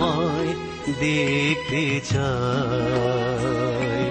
তোমায় 0.00 0.52
দেখতে 1.00 1.84
চাই। 2.12 4.02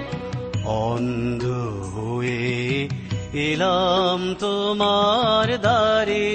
অন্ধ 0.82 1.44
হয়ে 1.94 2.42
এলাম 3.48 4.20
তোমার 4.38 5.48
দ্বারে, 5.58 6.28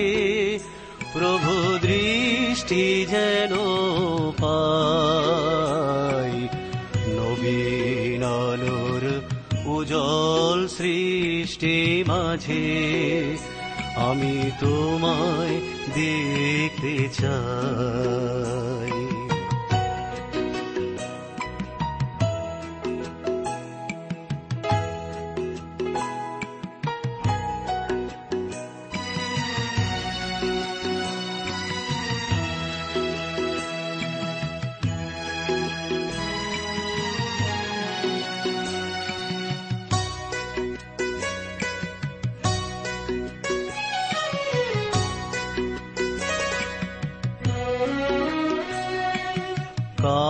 প্রভু 1.13 1.51
দৃষ্টি 1.81 2.83
যেন 3.11 3.53
পাই। 4.41 6.33
নবীন 7.17 8.23
আলোর 8.41 9.03
উজ্জ্বল 9.65 10.59
সৃষ্টি 10.77 11.77
মাঝে, 12.07 12.67
আমি 14.09 14.35
তোমায় 14.59 15.55
দেখতে 15.95 16.93
চাই। 17.21 18.64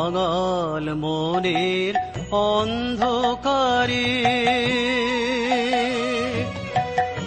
কাঙাল 0.05 0.93
মনের 0.93 1.93
অন্ধকারে। 2.31 4.09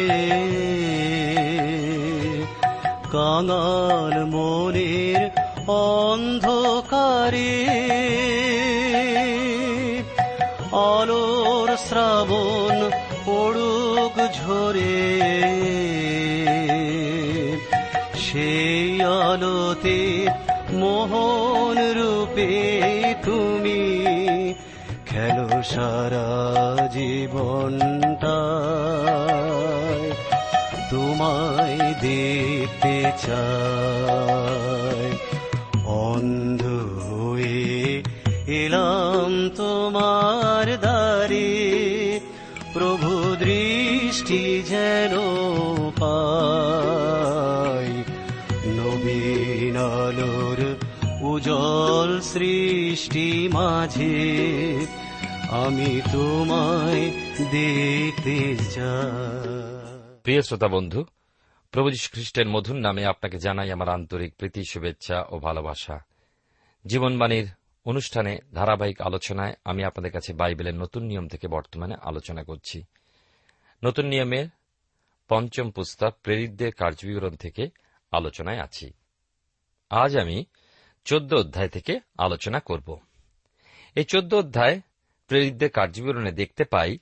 কাঙাল 3.11 4.25
মনের 4.25 5.21
অন্ধকারে 5.67 6.54
সারা 25.75 26.29
জীবনটা 26.91 28.39
তোমায় 30.91 31.79
দেখতে 32.01 32.95
চাই। 33.27 35.09
অন্ধ 35.85 36.63
হয়ে 37.09 38.03
এলাম 38.47 39.49
তোমার 39.55 40.77
দ্বারে, 40.79 41.49
প্রভু 42.73 43.35
দৃষ্টি 43.39 44.63
যেন 44.69 45.13
পাই 45.99 46.55
উজ্জ্বল 51.21 52.21
সৃষ্টি 52.21 53.49
মাঝে 53.53 54.25
আমি 55.65 56.01
তোমায় 56.11 57.11
দেখতে 57.51 58.57
চাই। 58.71 60.19
প্রিয় 60.23 60.41
শ্রোতা 60.41 60.67
বন্ধু, 60.67 61.05
প্রভু 61.71 61.89
যীশু 61.89 62.09
খ্রিস্টের 62.11 62.47
মধুর 62.47 62.75
নামে 62.75 63.05
আপনাকে 63.05 63.37
জানাই 63.37 63.71
আমার 63.71 63.89
আন্তরিক 63.89 64.35
প্রীতি, 64.35 64.63
শুভেচ্ছা 64.69 65.25
ও 65.29 65.39
ভালোবাসা। 65.39 65.99
জীবনবাণীর 66.85 67.47
অনুষ্ঠানে 67.85 68.39
ধারাবাহিক 68.53 69.01
আলোচনায় 69.01 69.53
আমি 69.65 69.83
আপনাদের 69.83 70.11
কাছে 70.11 70.33
বাইবেলের 70.33 70.75
নতুন 70.75 71.03
নিয়ম 71.03 71.27
থেকে 71.27 71.47
বর্তমানে 71.47 71.95
আলোচনা 72.01 72.43
করছি। 72.43 72.83
নতুন 73.83 74.05
নিয়মের 74.05 74.47
পঞ্চম 75.27 75.71
পুস্তক 75.71 76.17
প্রেরিতদের 76.23 76.71
কার্যবিবরণ 76.71 77.35
থেকে 77.35 77.69
আলোচনায় 78.11 78.59
আছি। 78.59 78.93
আজ 79.89 80.17
আমি 80.17 80.45
চোদ্দ 81.05 81.33
অধ্যায় 81.33 81.69
থেকে 81.69 81.99
আলোচনা 82.17 82.59
করব। 82.59 82.99
এই 83.95 84.03
চোদ্দ 84.03 84.33
অধ্যায় 84.33 84.81
প্রেরিতদের 85.27 85.69
কার্যবিবরণে 85.69 86.31
দেখতে 86.31 86.63
পাই, 86.63 86.97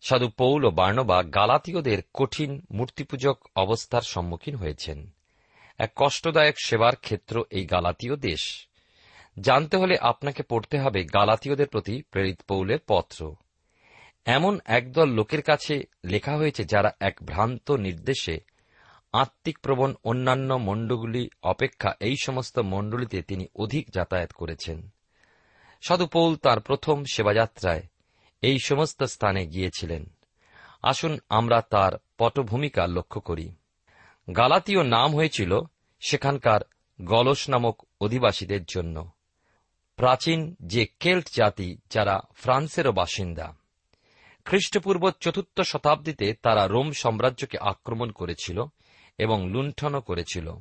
সাধু 0.00 0.28
পৌল 0.28 0.64
ও 0.64 0.70
বার্ণবা 0.70 1.22
গালাতীয়দের 1.22 2.02
কঠিন 2.14 2.66
মূর্তিপূজক 2.70 3.38
অবস্থার 3.56 4.02
সম্মুখীন 4.02 4.56
হয়েছেন। 4.56 5.10
এক 5.78 5.92
কষ্টদায়ক 5.96 6.54
সেবার 6.64 6.96
ক্ষেত্র 6.96 7.44
এই 7.50 7.66
গালাতীয় 7.66 8.16
দেশ। 8.16 8.68
জানতে 9.40 9.76
হলে 9.76 9.98
আপনাকে 10.00 10.42
পড়তে 10.42 10.78
হবে 10.78 11.04
গালাতীয়দের 11.04 11.68
প্রতি 11.68 12.02
প্রেরিত 12.02 12.40
পৌলের 12.48 12.78
পত্র। 12.86 13.34
এমন 14.24 14.60
একদল 14.64 15.08
লোকের 15.08 15.42
কাছে 15.42 15.82
লেখা 16.04 16.36
হয়েছে 16.36 16.64
যারা 16.64 16.90
এক 17.00 17.16
ভ্রান্ত 17.24 17.70
নির্দেশে 17.70 18.40
আত্মিক 19.12 19.58
প্রবণ 19.58 19.94
অন্যান্য 20.04 20.54
মণ্ডগুলি 20.54 21.28
অপেক্ষা 21.42 21.94
এই 22.00 22.14
সমস্ত 22.22 22.58
মণ্ডলীতে 22.58 23.22
তিনি 23.22 23.46
অধিক 23.54 23.90
যাতায়াত 23.90 24.32
করেছেন। 24.32 24.88
সাধু 25.82 26.06
পৌল 26.06 26.36
তার 26.36 26.60
প্রথম 26.60 27.04
সেবাযাত্রায় 27.04 27.82
এই 28.42 28.58
সমস্ত 28.58 29.02
স্থানে 29.02 29.46
গিয়েছিলেন। 29.46 30.06
আসুন 30.82 31.18
আমরা 31.28 31.60
তার 31.60 31.92
পটভূমিকা 32.18 32.86
লক্ষ্য 32.86 33.20
করি। 33.20 33.54
গালাতীয় 34.36 34.84
নাম 34.84 35.16
হয়েছিল 35.16 35.60
সেখানকার 36.00 36.60
গলস 37.02 37.48
নামক 37.48 37.82
অধিবাসীদের 38.00 38.64
জন্য। 38.64 39.10
প্রাচীন 39.96 40.56
যে 40.62 40.86
কেল্ট 41.00 41.28
জাতি 41.36 41.78
যারা 41.90 42.20
ফ্রান্সেরও 42.34 42.92
বাসিন্দা, 42.92 43.54
খ্রিস্টপূর্ব 44.44 45.10
চতুর্থ 45.10 45.60
শতাব্দীতে 45.60 46.34
তারা 46.34 46.66
রোম 46.66 46.92
সাম্রাজ্যকে 46.92 47.58
আক্রমণ 47.58 48.10
করেছিল 48.10 48.64
এবং 49.18 49.50
লুণ্ঠনও 49.50 50.00
করেছিল। 50.00 50.54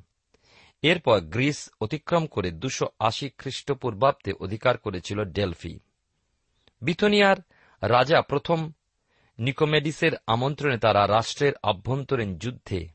এরপর 0.89 1.19
গ্রিস 1.19 1.69
অতিক্রম 1.81 2.23
করে 2.25 2.49
দুশো 2.51 2.85
আশি 2.99 3.29
খ্রিস্টপূর্বাব্দে 3.37 4.31
অধিকার 4.39 4.77
করেছিল 4.77 5.23
ডেলফি। 5.23 5.79
বিথনিয়ার 6.81 7.37
রাজা 7.81 8.21
প্রথম 8.21 8.71
নিকোমেডিসের 9.39 10.11
আমন্ত্রণে 10.27 10.77
তারা 10.77 11.07
রাষ্ট্রের 11.07 11.53
আভ্যন্তরীণ 11.63 12.37
যুদ্ধে 12.37 12.87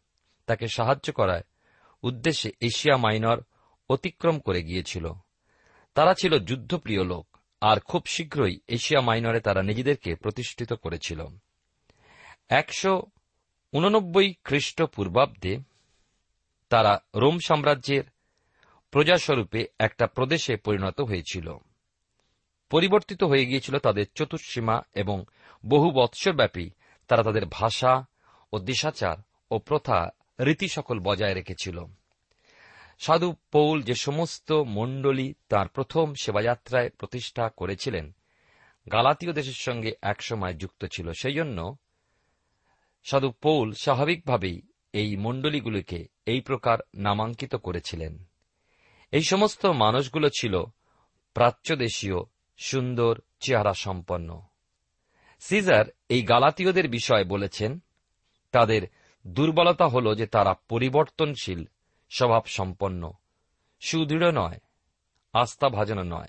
তাকে 0.46 0.66
সাহায্য 0.68 1.12
করার 1.12 1.42
উদ্দেশ্যে 2.02 2.50
এশিয়া 2.60 2.96
মাইনর 2.96 3.38
অতিক্রম 3.90 4.38
করে 4.38 4.62
গিয়েছিল। 4.62 5.12
তারা 5.94 6.12
ছিল 6.14 6.32
যুদ্ধপ্রিয় 6.38 7.04
লোক 7.04 7.26
আর 7.60 7.80
খুব 7.80 8.02
শীঘ্রই 8.06 8.60
এশিয়া 8.68 9.00
মাইনরে 9.00 9.40
তারা 9.40 9.62
নিজেদেরকে 9.62 10.10
প্রতিষ্ঠিত 10.14 10.72
করেছিল। 10.72 11.20
একশো 12.48 12.92
উননব্বই 13.72 14.34
খ্রিস্টপূর্বাব্দে 14.44 15.52
তারা 16.70 17.00
রোম 17.14 17.38
সাম্রাজ্যের 17.38 18.04
প্রজাস্বরূপে 18.90 19.66
একটা 19.78 20.06
প্রদেশে 20.06 20.56
পরিণত 20.56 21.00
হয়েছিল। 21.00 21.56
পরিবর্তিত 22.70 23.22
হয়ে 23.22 23.46
গিয়েছিল 23.46 23.78
তাদের 23.78 24.06
চতুর্সীমা 24.14 24.82
এবং 24.94 25.24
বহু 25.66 25.90
বৎসরব্যাপী 25.90 26.70
তারা 27.08 27.22
তাদের 27.22 27.42
ভাষা 27.50 28.04
ও 28.52 28.58
দিশাচার 28.58 29.16
ও 29.50 29.58
প্রথা 29.58 30.08
রীতি 30.40 30.68
সকল 30.68 31.00
বজায় 31.00 31.34
রেখেছিল। 31.34 31.84
সাধু 32.98 33.34
পৌল 33.52 33.82
যে 33.82 33.94
সমস্ত 33.94 34.52
মণ্ডলী 34.52 35.34
তার 35.48 35.68
প্রথম 35.68 36.14
সেবাযাত্রায় 36.14 36.90
প্রতিষ্ঠা 36.90 37.48
করেছিলেন, 37.48 38.14
গালাতীয় 38.92 39.32
দেশের 39.32 39.58
সঙ্গে 39.58 39.92
একসময় 40.02 40.54
যুক্ত 40.54 40.84
ছিল। 40.84 41.12
সেই 41.12 41.34
জন্য 41.34 41.76
সাধু 43.04 43.30
পৌল 43.30 43.72
স্বাভাবিকভাবেই 43.72 44.62
এই 44.92 45.16
মণ্ডলীগুলিকে 45.16 46.06
এই 46.26 46.40
প্রকার 46.40 46.78
নামাঙ্কিত 46.94 47.54
করেছিলেন। 47.54 48.24
এই 49.12 49.22
সমস্ত 49.22 49.66
মানুষগুলো 49.66 50.28
ছিল 50.38 50.64
প্রাচ্যদেশীয়, 51.34 52.16
সুন্দর 52.56 53.18
চেহারা 53.40 53.74
সম্পন্ন 53.74 54.40
সিজার 55.40 55.84
এই 56.08 56.22
গালাতীয়দের 56.22 56.88
বিষয় 56.88 57.24
বলেছেন, 57.24 57.78
তাদের 58.52 58.82
দুর্বলতা 59.26 59.86
হল 59.86 60.14
যে 60.14 60.26
তারা 60.26 60.54
পরিবর্তনশীল 60.68 61.64
স্বভাব 62.10 62.44
সম্পন্ন 62.46 63.12
সুদৃঢ় 63.80 64.32
নয় 64.32 64.60
আস্থাভাজনও 65.32 66.02
নয়। 66.02 66.28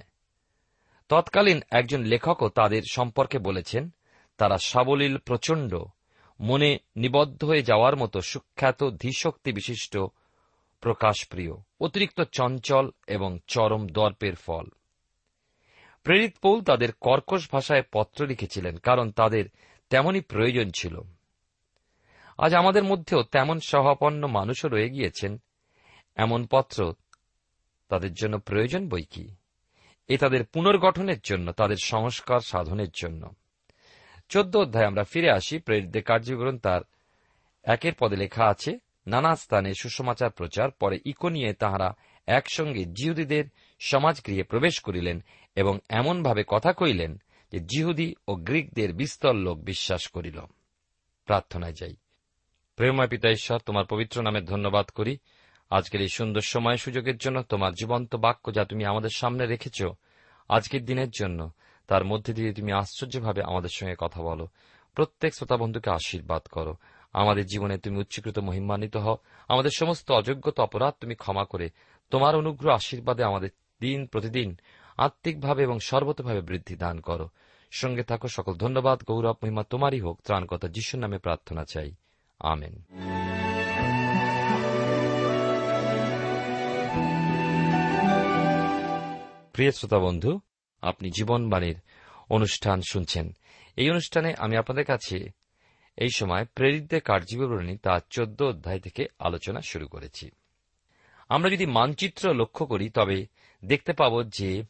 তৎকালীন 1.09 1.61
একজন 1.71 2.01
লেখকও 2.03 2.49
তাদের 2.49 2.81
সম্পর্কে 2.91 3.39
বলেছেন, 3.39 3.89
তারা 4.37 4.57
সাবলীল 4.57 5.17
প্রচণ্ড 5.17 5.75
মনে 6.41 6.79
নিবদ্ধ 6.95 7.43
হয়ে 7.43 7.63
যাওয়ার 7.63 7.95
মতো 7.95 8.21
সুখ্যাত 8.21 8.83
ধীশক্তি 8.89 9.53
বিশিষ্ট 9.53 9.97
প্রকাশপ্রিয়, 10.81 11.53
অতিরিক্ত 11.81 12.21
চঞ্চল 12.21 12.91
এবং 13.07 13.39
চরম 13.47 13.87
দর্পের 13.87 14.35
ফল। 14.35 14.65
প্রেরিত 16.03 16.37
পৌল 16.41 16.61
তাদের 16.61 16.91
কর্কশ 16.91 17.51
ভাষায় 17.51 17.83
পত্র 17.91 18.27
লিখেছিলেন, 18.27 18.77
কারণ 18.77 19.11
তাদের 19.11 19.45
তেমনই 19.89 20.21
প্রয়োজন 20.21 20.71
ছিল। 20.71 20.99
আজ 22.37 22.55
আমাদের 22.55 22.83
মধ্যেও 22.83 23.23
তেমন 23.23 23.59
সহাপন্ন 23.59 24.27
মানুষও 24.27 24.67
রয়ে 24.67 24.89
গিয়েছেন। 24.89 25.41
এমন 26.15 26.47
পত্র 26.51 26.93
তাদের 27.89 28.13
জন্য 28.13 28.39
প্রয়োজন 28.39 28.89
বই 28.89 29.03
কি? 29.03 29.35
এ 30.07 30.17
তাদের 30.17 30.45
পুনর্গঠনের 30.45 31.19
জন্য, 31.23 31.51
তাদের 31.51 31.77
সংস্কার 31.83 32.39
সাধনের 32.39 32.89
জন্য। 32.95 33.29
চোদ্দ 34.31 34.55
অধ্যায় 34.55 34.87
আমরা 34.87 35.03
ফিরে 35.03 35.31
আসি। 35.31 35.59
প্রেরিতদের 35.59 36.03
কার্যকরণ 36.03 36.57
তার 36.57 36.81
একের 37.63 37.93
পদে 37.99 38.15
লেখা 38.15 38.45
আছে, 38.45 38.77
নানা 39.07 39.35
স্থানে 39.35 39.73
সুসমাচার 39.73 40.29
প্রচার, 40.29 40.71
পরে 40.71 40.99
ইকোনিয়ে 41.05 41.53
তাহারা 41.53 41.93
একসঙ্গে 42.27 42.85
জিহুদীদের 42.85 43.45
সমাজগৃহে 43.79 44.43
প্রবেশ 44.43 44.79
করিলেন 44.79 45.23
এবং 45.55 45.79
এমনভাবে 45.89 46.43
কথা 46.47 46.73
কইলেন 46.73 47.21
যে 47.51 47.59
জিহুদি 47.59 48.15
ও 48.27 48.35
গ্রিকদের 48.35 48.93
বিস্তর 48.93 49.35
লোক 49.35 49.59
বিশ্বাস 49.59 50.07
করিল। 50.07 50.39
প্রার্থনায় 51.25 51.73
যাই। 51.73 51.95
প্রেময় 52.75 53.07
পিতা 53.07 53.29
ঈশ্বর, 53.29 53.59
তোমার 53.59 53.85
পবিত্র 53.85 54.21
নামে 54.21 54.41
ধন্যবাদ 54.41 54.85
করি। 54.85 55.17
আজকের 55.69 56.01
এই 56.01 56.09
সুন্দর 56.09 56.41
সময় 56.41 56.77
সুযোগের 56.77 57.17
জন্য 57.17 57.43
তোমার 57.43 57.73
জীবন্ত 57.73 58.15
বাক্য 58.15 58.53
যা 58.53 58.65
তুমি 58.65 58.85
আমাদের 58.85 59.09
সামনে 59.15 59.45
রেখেছ, 59.45 59.83
আজকের 60.49 60.85
দিনের 60.85 61.09
জন্য 61.09 61.51
তার 61.87 62.05
মধ্যে 62.05 62.33
দিয়ে 62.33 62.53
তুমি 62.53 62.71
আশ্চর্যভাবে 62.71 63.43
আমাদের 63.43 63.69
সঙ্গে 63.69 63.95
কথা 63.99 64.21
বলো। 64.21 64.47
প্রত্যেক 64.95 65.35
শ্রোতা 65.35 65.57
বন্ধুকে 65.57 65.89
আশীর্বাদ 65.89 66.41
করো। 66.41 66.75
আমাদের 67.13 67.45
জীবনে 67.45 67.77
তুমি 67.77 67.97
উচ্চীকৃত 67.97 68.39
মহিমান্বিত 68.39 68.97
হও। 68.97 69.17
আমাদের 69.47 69.71
সমস্ত 69.75 70.11
অযোগ্যতা 70.11 70.63
অপরাধ 70.63 70.93
তুমি 71.01 71.15
ক্ষমা 71.15 71.45
করে। 71.45 71.69
তোমার 72.11 72.35
অনুগ্রহ 72.35 72.73
আশীর্বাদে 72.73 73.23
আমাদের 73.23 73.49
দিন 73.81 74.05
প্রতিদিন 74.05 74.57
আত্মিকভাবে 74.97 75.63
এবং 75.63 75.79
সর্বতভাবে 75.79 76.41
বৃদ্ধি 76.41 76.75
দান 76.75 76.99
করো। 76.99 77.29
সঙ্গে 77.71 78.03
থাকো, 78.03 78.27
সকল 78.27 78.53
ধন্যবাদ। 78.53 79.03
গৌরব, 79.07 79.35
মহিমা 79.43 79.63
তোমারই 79.63 79.99
হোক। 79.99 80.21
ত্রাণকতা 80.23 80.67
যিশুর 80.67 80.99
নামে 80.99 81.17
প্রার্থনা 81.17 81.65
চাই। 81.65 81.91
আমেন। 82.39 82.83
প্রিয় 89.53 89.71
শ্রোতা 89.71 89.99
বন্ধু 89.99 90.39
আপনি 90.81 91.09
জীবনবাণীর 91.09 91.79
অনুষ্ঠান 92.29 92.81
শুনছেন। 92.91 93.31
এই 93.75 93.89
অনুষ্ঠানে 93.89 94.33
আমি 94.37 94.57
আপনাদের 94.57 94.85
কাছে 94.85 95.31
এই 95.97 96.09
সময় 96.15 96.45
প্রেরিতদের 96.45 97.01
কার্যবিবরণী 97.01 97.77
তার 97.77 97.99
চোদ্দ 98.09 98.41
অধ্যায় 98.41 98.79
থেকে 98.79 99.05
আলোচনা 99.19 99.61
শুরু 99.61 99.87
করেছি। 99.87 100.29
আমরা 101.29 101.49
যদি 101.49 101.65
মানচিত্র 101.65 102.33
লক্ষ্য 102.33 102.65
করি, 102.65 102.89
তবে 102.89 103.27
দেখতে 103.65 103.93
পাব 103.93 104.23
যে 104.23 104.63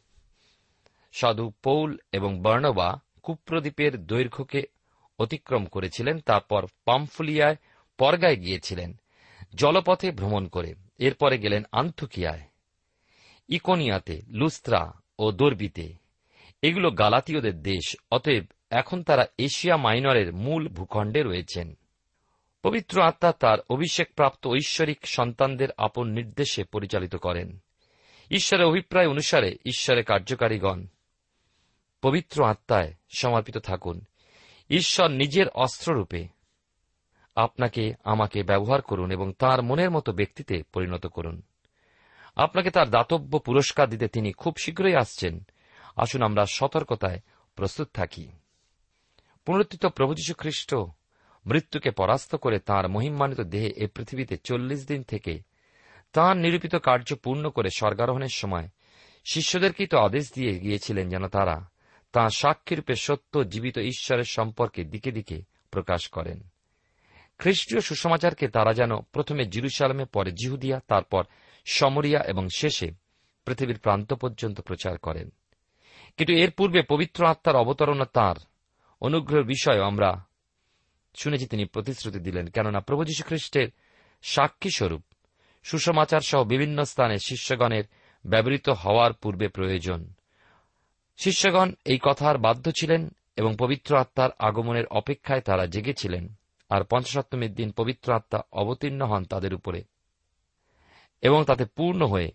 সাধু 1.12 1.52
পৌল 1.62 1.98
এবং 2.12 2.42
বর্ণবা 2.42 3.00
কুপ্রদ্বীপের 3.22 4.06
দৈর্ঘ্যকে 4.06 4.62
অতিক্রম 5.18 5.64
করেছিলেন, 5.64 6.20
তারপর 6.20 6.66
পামফুলিয়ায় 6.84 7.56
পরগায় 7.98 8.36
গিয়েছিলেন, 8.36 9.00
জলপথে 9.54 10.10
ভ্রমণ 10.10 10.46
করে। 10.46 10.74
এরপরে 10.98 11.38
গেলেন 11.38 11.62
আন্থুকিয়ায় 11.72 12.40
ইকোনিয়াতে, 13.48 14.22
লুস্ত্রা 14.28 14.92
ও 15.18 15.32
দর্বিতে। 15.32 16.01
এগুলো 16.62 16.90
গালাতীয়দের 16.90 17.62
দেশ, 17.62 17.96
অতএব 18.10 18.44
এখন 18.70 19.02
তারা 19.02 19.26
এশিয়া 19.38 19.76
মাইনরের 19.76 20.32
মূল 20.32 20.68
ভূখণ্ডে 20.68 21.22
রয়েছেন। 21.22 21.74
পবিত্র 22.62 23.02
আত্মা 23.02 23.32
তার 23.32 23.58
অভিষেকপ্রাপ্ত 23.70 24.46
ঐশ্বরিক 24.46 25.06
সন্তানদের 25.06 25.68
আপন 25.78 26.08
নির্দেশে 26.08 26.64
পরিচালিত 26.64 27.16
করেন। 27.16 27.58
ঈশ্বরের 28.30 28.66
অভিপ্রায় 28.66 29.08
অনুসারে 29.08 29.56
ঈশ্বরের 29.66 30.04
কার্যকারীগণ 30.04 30.86
পবিত্র 32.02 32.44
আত্মায় 32.44 32.94
সমর্পিত 33.16 33.58
থাকুন। 33.58 34.00
ঈশ্বর 34.70 35.10
নিজের 35.10 35.48
অস্ত্ররূপে 35.48 36.28
আপনাকে 37.36 37.94
আমাকে 38.04 38.42
ব্যবহার 38.42 38.82
করুন 38.82 39.10
এবং 39.10 39.32
তার 39.32 39.62
মনের 39.62 39.90
মতো 39.90 40.12
ব্যক্তিতে 40.12 40.62
পরিণত 40.72 41.06
করুন। 41.06 41.42
আপনাকে 42.36 42.70
তার 42.70 42.90
দাতব্য 42.90 43.38
পুরস্কার 43.38 43.88
দিতে 43.88 44.08
তিনি 44.08 44.32
খুব 44.32 44.56
শীঘ্রই 44.62 44.94
আসছেন। 44.94 45.40
আসুন 45.96 46.22
আমরা 46.22 46.46
সতর্কতায় 46.46 47.20
প্রস্তুত 47.56 47.88
থাকি। 47.94 48.28
পুনরুত্থিত 49.44 49.86
প্রভু 49.86 50.14
যীশু 50.14 50.34
খ্রিস্ট 50.34 50.74
মৃত্যুকে 51.46 51.90
পরাস্ত 51.90 52.34
করে 52.34 52.58
তাঁর 52.58 52.88
মহিমান্বিত 52.88 53.40
দেহে 53.40 53.72
এ 53.76 53.86
পৃথিবীতে 53.86 54.36
চল্লিশ 54.36 54.86
দিন 54.86 55.02
থেকে 55.02 55.42
তাঁর 56.12 56.36
নিরূপিত 56.36 56.76
কার্য 56.76 57.14
পূর্ণ 57.14 57.50
করে 57.50 57.70
স্বর্গারোহণের 57.70 58.28
সময় 58.28 58.68
শিষ্যদেরকেই 59.32 59.86
তো 59.86 59.98
আদেশ 59.98 60.32
দিয়ে 60.34 60.58
গিয়েছিলেন 60.58 61.08
যেন 61.08 61.28
তারা 61.28 61.70
তাঁর 62.12 62.30
সাক্ষীরূপে 62.30 62.94
সত্য 62.94 63.44
জীবিত 63.44 63.78
ঈশ্বরের 63.78 64.24
সম্পর্কে 64.24 64.84
দিকে 64.84 65.12
দিকে 65.12 65.42
প্রকাশ 65.70 66.08
করেন। 66.08 66.48
খ্রিস্টীয় 67.38 67.80
সুসমাচারকে 67.80 68.48
তারা 68.48 68.72
যেন 68.72 69.00
প্রথমে 69.00 69.44
জিরুসালামে, 69.44 70.04
পরে 70.04 70.32
জিহুদিয়া, 70.32 70.80
তারপর 70.88 71.24
সমরিয়া 71.64 72.20
এবং 72.20 72.48
শেষে 72.56 72.90
পৃথিবীর 73.44 73.78
প্রান্ত 73.78 74.12
পর্যন্ত 74.12 74.60
প্রচার 74.60 74.98
করেন। 74.98 75.30
কিন্তু 76.16 76.32
এর 76.32 76.50
পূর্বে 76.50 76.82
পবিত্র 76.82 77.26
আত্মার 77.26 77.56
অবতরণা 77.56 78.04
তাঁর। 78.04 78.36
অনুগ্রহের 79.00 79.44
বিষয় 79.44 79.80
আমরা 79.80 80.24
শুনেছি 81.14 81.46
তিনি 81.46 81.64
প্রতিশ্রুতি 81.64 82.18
দিলেন, 82.18 82.46
কেননা 82.46 82.80
প্রভু 82.80 83.04
যীশু 83.04 83.24
খ্রিস্টের 83.24 83.68
সাক্ষী 84.22 84.70
স্বরূপ 84.76 85.02
সুসমাচার 85.62 86.20
সহ 86.20 86.44
বিভিন্ন 86.44 86.84
স্থানে 86.84 87.18
শিষ্যগণের 87.18 87.84
ব্যবহৃত 88.26 88.68
হওয়ার 88.68 89.12
পূর্বে 89.12 89.48
প্রয়োজন। 89.48 90.12
শিষ্যগণ 91.16 91.72
এই 91.84 91.98
কথার 92.02 92.38
বাধ্য 92.38 92.70
ছিলেন 92.80 93.10
এবং 93.36 93.56
পবিত্র 93.58 93.96
আত্মার 93.96 94.30
আগমনের 94.38 94.86
অপেক্ষায় 94.86 95.40
তারা 95.40 95.66
জেগেছিলেন, 95.66 96.34
আর 96.70 96.84
পঞ্চসপ্তমীর 96.84 97.54
দিন 97.54 97.70
পবিত্র 97.70 98.12
আত্মা 98.12 98.40
অবতীর্ণ 98.52 99.02
হন 99.02 99.24
তাদের 99.24 99.54
উপরে 99.54 99.82
এবং 101.22 101.44
তাতে 101.44 101.64
পূর্ণ 101.64 102.06
হয়ে 102.06 102.30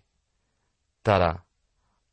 তারা 1.04 1.42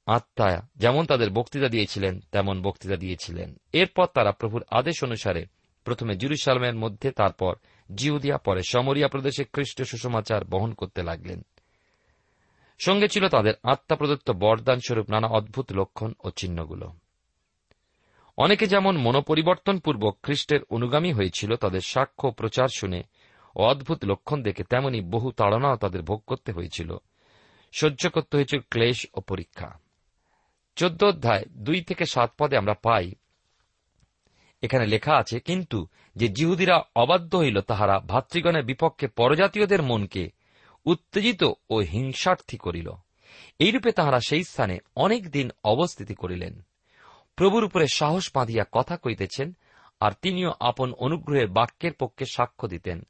আত্মা, 0.06 0.62
যেমন 0.76 1.06
তাদের 1.06 1.30
বক্তৃতা 1.30 1.70
দিয়েছিলেন, 1.70 2.20
তেমন 2.32 2.62
বক্তৃতা 2.62 2.96
দিয়েছিলেন। 2.96 3.56
এরপর 3.74 4.06
তারা 4.06 4.32
প্রভুর 4.32 4.64
আদেশ 4.72 5.04
অনুসারে 5.04 5.46
প্রথমে 5.84 6.16
জুরুসালামের 6.16 6.76
মধ্যে, 6.76 7.12
তারপর 7.12 7.56
জিউদিয়া, 7.96 8.38
পরে 8.38 8.62
সমরিয়া 8.70 9.08
প্রদেশে 9.08 9.44
খ্রিস্ট 9.44 9.84
সুসমাচার 9.84 10.46
বহন 10.46 10.74
করতে 10.74 11.04
লাগলেন। 11.04 11.46
সঙ্গে 12.80 13.08
ছিল 13.08 13.28
তাদের 13.28 13.54
আত্মা 13.64 13.98
প্রদত্ত 13.98 14.32
বরদান 14.32 14.80
স্বরূপ 14.80 15.10
নানা 15.10 15.28
অদ্ভুত 15.28 15.74
লক্ষণ 15.74 16.14
ও 16.24 16.30
চিহ্নগুলো। 16.30 16.94
অনেকে 18.38 18.68
যেমন 18.68 18.98
মনোপরিবর্তনপূর্বক 18.98 20.18
খ্রিস্টের 20.24 20.60
অনুগামী 20.70 21.14
হয়েছিল, 21.14 21.56
তাদের 21.56 21.82
সাক্ষ্য 21.82 22.32
প্রচার 22.32 22.68
শুনে 22.68 23.04
ও 23.56 23.64
অদ্ভুত 23.64 24.06
লক্ষণ 24.06 24.44
দেখে 24.44 24.64
তেমনি 24.64 25.02
বহু 25.02 25.32
তাড়নাও 25.32 25.76
তাদের 25.76 26.02
ভোগ 26.02 26.24
করতে 26.28 26.52
হয়েছিল। 26.52 26.98
সহ্য 27.72 28.10
করতে 28.10 28.38
হয়েছিল 28.38 28.60
ক্লেশ 28.70 29.08
ও 29.14 29.22
পরীক্ষা। 29.22 29.85
চোদ্দ 30.76 31.04
অধ্যায় 31.04 31.44
দুই 31.52 31.82
থেকে 31.82 32.06
সাত 32.06 32.32
পদে 32.38 32.58
আমরা 32.58 32.74
পাই। 32.74 33.12
এখানে 34.62 34.86
লেখা 34.86 35.16
আছে, 35.16 35.40
কিন্তু 35.40 35.88
যে 36.16 36.28
জিহুদিরা 36.28 36.84
অবাধ্য 36.96 37.38
হইল, 37.38 37.62
তাহারা 37.62 38.00
ভাতৃগণের 38.00 38.64
বিপক্ষে 38.64 39.08
পরজাতীয়দের 39.08 39.82
মনকে 39.82 40.32
উত্তেজিত 40.86 41.44
ও 41.70 41.76
হিংসার্থী 41.78 42.58
করিল। 42.58 42.92
এইরূপে 43.60 43.92
তাহারা 43.92 44.20
সেই 44.20 44.44
স্থানে 44.44 44.78
অনেক 44.96 45.32
দিন 45.32 45.52
অবস্থিতি 45.64 46.16
করিলেন। 46.16 46.62
প্রভুর 47.36 47.64
উপরে 47.64 47.86
সাহস 47.94 48.32
বাঁধিয়া 48.36 48.66
কথা 48.72 48.98
কইতেছেন, 48.98 49.58
আর 50.00 50.12
তিনিও 50.22 50.54
আপন 50.60 50.94
অনুগ্রহের 50.94 51.48
বাক্যের 51.48 51.94
পক্ষে 51.94 52.26
সাক্ষ্য 52.26 52.68
দিতেন। 52.68 53.02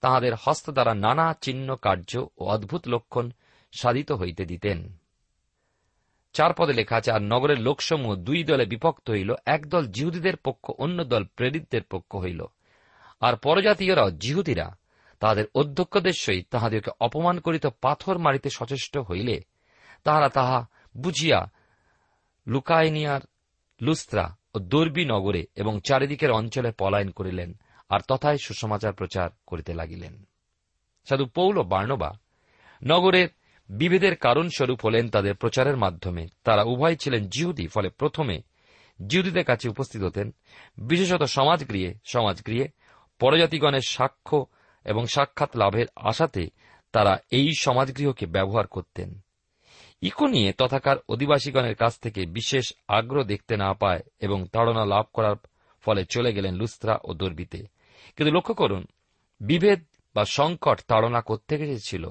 তাহাদের 0.00 0.32
হস্ত 0.40 0.70
দ্বারা 0.70 0.94
নানা 0.94 1.34
চিহ্ন 1.40 1.76
কার্য 1.76 2.24
ও 2.38 2.44
অদ্ভুত 2.44 2.88
লক্ষণ 2.88 3.30
সাধিত 3.72 4.12
হইতে 4.12 4.44
দিতেন। 4.44 4.96
চার 6.32 6.54
পদে 6.54 6.72
লেখা 6.72 6.96
আছে, 6.96 7.12
আর 7.12 7.22
নগরের 7.22 7.60
লোকসমূহ 7.60 8.14
দুই 8.14 8.44
দলে 8.44 8.66
বিভক্ত 8.66 9.10
হইল 9.10 9.34
একদল 9.46 9.86
জিহুদীদের 9.86 10.36
পক্ষ, 10.36 10.72
অন্য 10.78 11.04
দল 11.04 11.24
প্রেরিতদের 11.24 11.82
পক্ষ 11.82 12.16
হইল। 12.16 12.44
আর 13.20 13.36
পরজাতীয়রাও 13.36 14.10
জিহুদীরা, 14.10 14.76
তাহাদের 15.20 15.44
অধ্যক্ষদের 15.54 16.12
সহিত 16.12 16.46
তাহাদেরকে 16.50 16.90
অপমান 17.00 17.40
করিত 17.40 17.66
পাথর 17.66 18.18
মারিতে 18.18 18.50
সচেষ্ট 18.50 18.98
হইলে, 18.98 19.40
তাহারা 20.04 20.28
তাহা 20.28 20.66
বুঝিয়া 20.96 21.50
লুকায়নিয়ার 22.46 23.20
লুস্ত্রা 23.82 24.36
ও 24.54 24.58
দর্বী 24.58 25.04
নগরে 25.04 25.46
এবং 25.54 25.80
চারিদিকের 25.80 26.30
অঞ্চলে 26.30 26.72
পলায়ন 26.72 27.10
করিলেন, 27.10 27.54
আর 27.88 28.00
তথায় 28.08 28.36
সুসমাচার 28.36 28.92
প্রচার 28.92 29.30
করিতে 29.46 29.74
লাগিলেন। 29.74 30.24
সাধু 31.08 31.26
পৌল 31.26 31.62
বার্ণবা, 31.62 32.12
নগরের 32.84 33.28
বিভেদের 33.68 34.16
কারণস্বরূপ 34.16 34.84
হলেন 34.84 35.10
তাদের 35.10 35.34
প্রচারের 35.34 35.76
মাধ্যমে। 35.76 36.26
তারা 36.44 36.62
উভয় 36.62 36.96
ছিলেন 36.96 37.28
জিহুদি, 37.28 37.66
ফলে 37.66 37.90
প্রথমে 37.90 38.42
জিহুদীদের 39.06 39.44
কাছে 39.44 39.68
উপস্থিত 39.68 40.02
হতেন। 40.02 40.34
বিশেষত 40.78 41.22
সমাজগৃহে 41.22 41.94
সমাজগৃহে 42.04 42.68
পরজাতিগণের 43.18 43.80
সাক্ষ্য 43.80 44.46
এবং 44.84 45.06
সাক্ষাৎ 45.06 45.56
লাভের 45.56 45.86
আশাতে 45.96 46.46
তারা 46.92 47.18
এই 47.30 47.50
সমাজগৃহকে 47.58 48.26
ব্যবহার 48.26 48.66
করতেন। 48.66 49.20
ইকো 50.02 50.26
নিয়ে 50.26 50.52
তথাকার 50.52 50.96
অধিবাসীগণের 51.08 51.74
কাছ 51.74 51.98
থেকে 51.98 52.26
বিশেষ 52.26 52.72
আগ্রহ 52.88 53.24
দেখতে 53.24 53.56
না 53.56 53.74
পায় 53.74 54.00
এবং 54.20 54.46
তাড়না 54.52 54.84
লাভ 54.84 55.04
করার 55.12 55.36
ফলে 55.82 56.04
চলে 56.04 56.32
গেলেন 56.32 56.54
লুস্ত্রা 56.54 56.98
ও 57.04 57.14
দর্বিতে। 57.14 57.58
কিন্তু 58.16 58.34
লক্ষ্য 58.34 58.54
করুন, 58.54 58.86
বিভেদ 59.40 59.84
বা 60.14 60.24
সংকট 60.24 60.80
তাড়না 60.80 61.20
করতে 61.20 61.58
গেছিল 61.58 62.10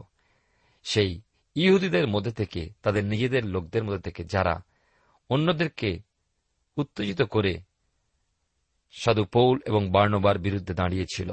সেই 0.84 1.22
ইহুদিদের 1.55 2.08
মধ্যে 2.08 2.31
থেকে, 2.31 2.70
তাদের 2.84 3.05
নিজেদের 3.05 3.46
লোকদের 3.46 3.84
মধ্যে 3.84 4.00
থেকে 4.00 4.24
যারা 4.24 4.63
অন্যদেরকে 5.29 6.00
উত্তেজিত 6.77 7.22
করে 7.22 7.62
সাধু 8.91 9.25
পৌল 9.25 9.60
এবং 9.65 9.89
বার্নবার 9.89 10.38
বিরুদ্ধে 10.38 10.74
দাঁড়িয়েছিল। 10.74 11.31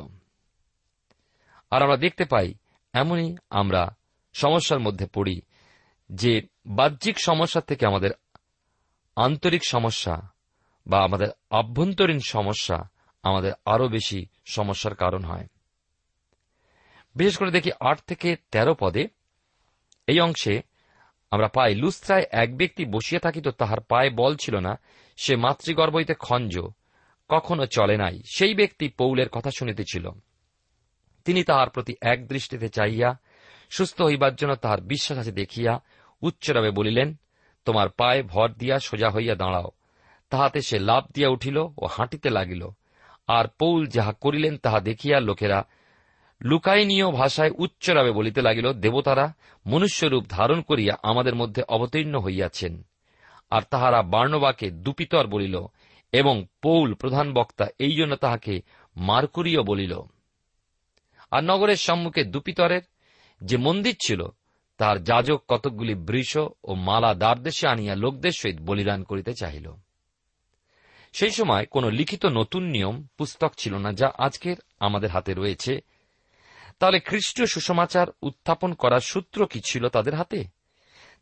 আর 1.71 1.83
আমরা 1.83 1.97
দেখতে 1.97 2.25
পাই, 2.25 2.55
এমনই 2.93 3.37
আমরা 3.51 3.97
সমস্যার 4.33 4.81
মধ্যে 4.81 5.07
পড়ি 5.07 5.41
যে 6.11 6.43
বাহ্যিক 6.67 7.17
সমস্যা 7.21 7.61
থেকে 7.61 7.87
আমাদের 7.87 8.11
আন্তরিক 9.17 9.65
সমস্যা 9.65 10.31
বা 10.87 11.05
আমাদের 11.05 11.29
আভ্যন্তরীণ 11.51 12.19
সমস্যা 12.19 12.89
আমাদের 13.23 13.53
আরও 13.65 13.89
বেশি 13.89 14.27
সমস্যার 14.47 14.95
কারণ 14.95 15.25
হয়। 15.25 15.47
বিশেষ 17.15 17.39
করে 17.39 17.51
দেখি 17.51 17.71
আট 17.81 18.01
থেকে 18.07 18.37
তেরো 18.51 18.75
পদে 18.81 19.09
এই 20.09 20.21
অংশে 20.21 20.63
আমরা 21.31 21.49
পাই, 21.49 21.75
লুস্ত্রায় 21.75 22.25
এক 22.31 22.57
ব্যক্তি 22.57 22.85
বসিয়া 22.85 23.21
থাকিত, 23.21 23.49
তাহার 23.49 23.81
পায়ে 23.81 24.11
বল 24.11 24.37
ছিল 24.37 24.57
না, 24.57 24.81
সে 25.17 25.37
মাতৃগর্ভ 25.37 25.95
হইতে 25.95 26.15
খঞ্জ, 26.15 26.61
কখনো 27.29 27.67
চলে 27.67 27.97
নাই। 27.97 28.23
সেই 28.35 28.55
ব্যক্তি 28.55 28.89
পৌলের 28.89 29.29
কথা 29.29 29.51
শুনিতেছিল। 29.59 30.11
তিনি 31.25 31.45
তাহার 31.45 31.71
প্রতি 31.71 31.95
এক 32.01 32.29
দৃষ্টিতে 32.29 32.69
চাইয়া 32.69 33.19
সুস্থ 33.71 34.03
হইবার 34.03 34.35
জন্য 34.35 34.55
তাহার 34.55 34.81
বিশ্বাস 34.81 35.19
আছে 35.19 35.33
দেখিয়া 35.33 35.83
উচ্চরবে 36.23 36.71
বলিলেন, 36.71 37.15
তোমার 37.65 37.89
পায়ে 37.89 38.23
ভর 38.23 38.49
দিয়া 38.49 38.79
সোজা 38.79 39.11
হইয়া 39.11 39.35
দাঁড়াও। 39.35 39.71
তাহাতে 40.31 40.61
সে 40.61 40.79
লাভ 40.79 41.05
দিয়া 41.15 41.29
উঠিল 41.29 41.59
ও 41.59 41.87
হাঁটিতে 41.91 42.31
লাগিল। 42.31 42.69
আর 43.27 43.45
পৌল 43.59 43.87
যাহা 43.87 44.13
করিলেন, 44.13 44.57
তাহা 44.57 44.81
দেখিয়া 44.81 45.21
লোকেরা 45.21 45.65
লুকাইনীয় 46.43 47.11
ভাষায় 47.11 47.51
উচ্চরাবে 47.51 48.13
বলিতে 48.13 48.43
লাগিল, 48.43 48.73
দেবতারা, 48.73 49.33
মনুষ্যরূপ 49.67 50.25
ধারণ 50.29 50.63
করিয়া 50.63 50.97
আমাদের 51.03 51.35
মধ্যে 51.35 51.63
অবতীর্ণ 51.63 52.19
হইয়াছেন। 52.19 52.83
আর 53.51 53.63
তাহারা 53.63 54.03
বার্ণবাকে 54.03 54.71
দুপিতর 54.71 55.27
বলিল, 55.27 55.67
এবং 56.13 56.47
পৌল 56.63 56.95
প্রধান 56.95 57.33
বক্তা 57.33 57.67
এই 57.79 57.97
জন্য 57.97 58.17
তাহাকে 58.17 58.63
মার্কুরীয় 58.97 59.63
বলিল। 59.63 60.01
আর 61.31 61.45
নগরের 61.45 61.77
সম্মুখে 61.77 62.25
দুপিতরের 62.25 62.83
যে 63.45 63.57
মন্দির 63.57 63.97
ছিল, 64.07 64.27
তার 64.79 65.05
যাজক 65.05 65.43
কতকগুলি 65.49 65.95
বৃষ 65.95 66.37
ও 66.65 66.75
মালা 66.75 67.15
দ্বারদেশে 67.15 67.69
আনিয়া 67.69 67.95
লোকদের 67.95 68.31
সহিত 68.31 68.57
বলিদান 68.61 69.03
করিতে 69.03 69.35
চাহিল। 69.35 69.73
সেই 71.13 71.31
সময় 71.31 71.67
কোন 71.67 71.91
লিখিত 71.91 72.27
নতুন 72.27 72.63
নিয়ম, 72.63 73.07
পুস্তক 73.19 73.53
ছিল 73.59 73.75
না, 73.77 73.93
যা 73.93 74.13
আজকের 74.19 74.57
আমাদের 74.81 75.11
হাতে 75.11 75.35
রয়েছে। 75.35 75.81
তাহলে 76.79 77.01
খ্রিস্টীয় 77.01 77.47
সুসমাচার 77.47 78.07
উত্থাপন 78.23 78.75
করার 78.75 79.01
সূত্র 79.01 79.47
কি 79.47 79.61
ছিল 79.65 79.89
তাদের 79.89 80.15
হাতে? 80.15 80.45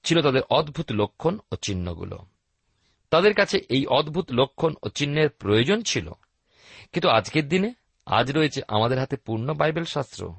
ছিল 0.04 0.22
তাদের 0.22 0.42
অদ্ভুত 0.50 0.92
লক্ষণ 0.92 1.38
ও 1.52 1.56
চিহ্নগুলো। 1.56 2.26
তাদের 3.10 3.34
কাছে 3.34 3.58
এই 3.68 3.86
অদ্ভুত 3.86 4.32
লক্ষণ 4.32 4.74
ও 4.82 4.88
চিহ্নের 4.88 5.30
প্রয়োজন 5.30 5.82
ছিল। 5.82 6.10
কিন্তু 6.92 7.08
আজকের 7.08 7.48
দিনে 7.48 7.74
আজ 8.06 8.32
রয়েছে 8.32 8.62
আমাদের 8.68 8.98
হাতে 8.98 9.16
পূর্ণ 9.16 9.54
বাইবেল 9.54 9.84
শাস্ত্র 9.84 10.34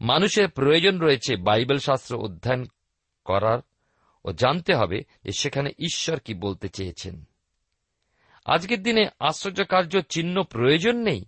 মানুষের 0.00 0.48
প্রয়োজন 0.48 0.98
রয়েছে 0.98 1.36
বাইবেল 1.36 1.78
শাস্ত্র 1.78 2.16
অধ্যয়ন 2.16 2.64
করার 3.24 3.58
ও 4.24 4.32
জানতে 4.32 4.74
হবে 4.74 5.02
যে 5.24 5.32
সেখানে 5.32 5.70
ঈশ্বর 5.78 6.20
কি 6.20 6.34
বলতে 6.34 6.68
চেয়েছেন। 6.68 7.24
আজকের 8.46 8.82
দিনে 8.82 9.08
আশ্চর্য 9.20 9.64
কার্য 9.64 10.00
চিহ্ন 10.08 10.42
প্রয়োজন 10.42 10.96
নেই। 10.96 11.24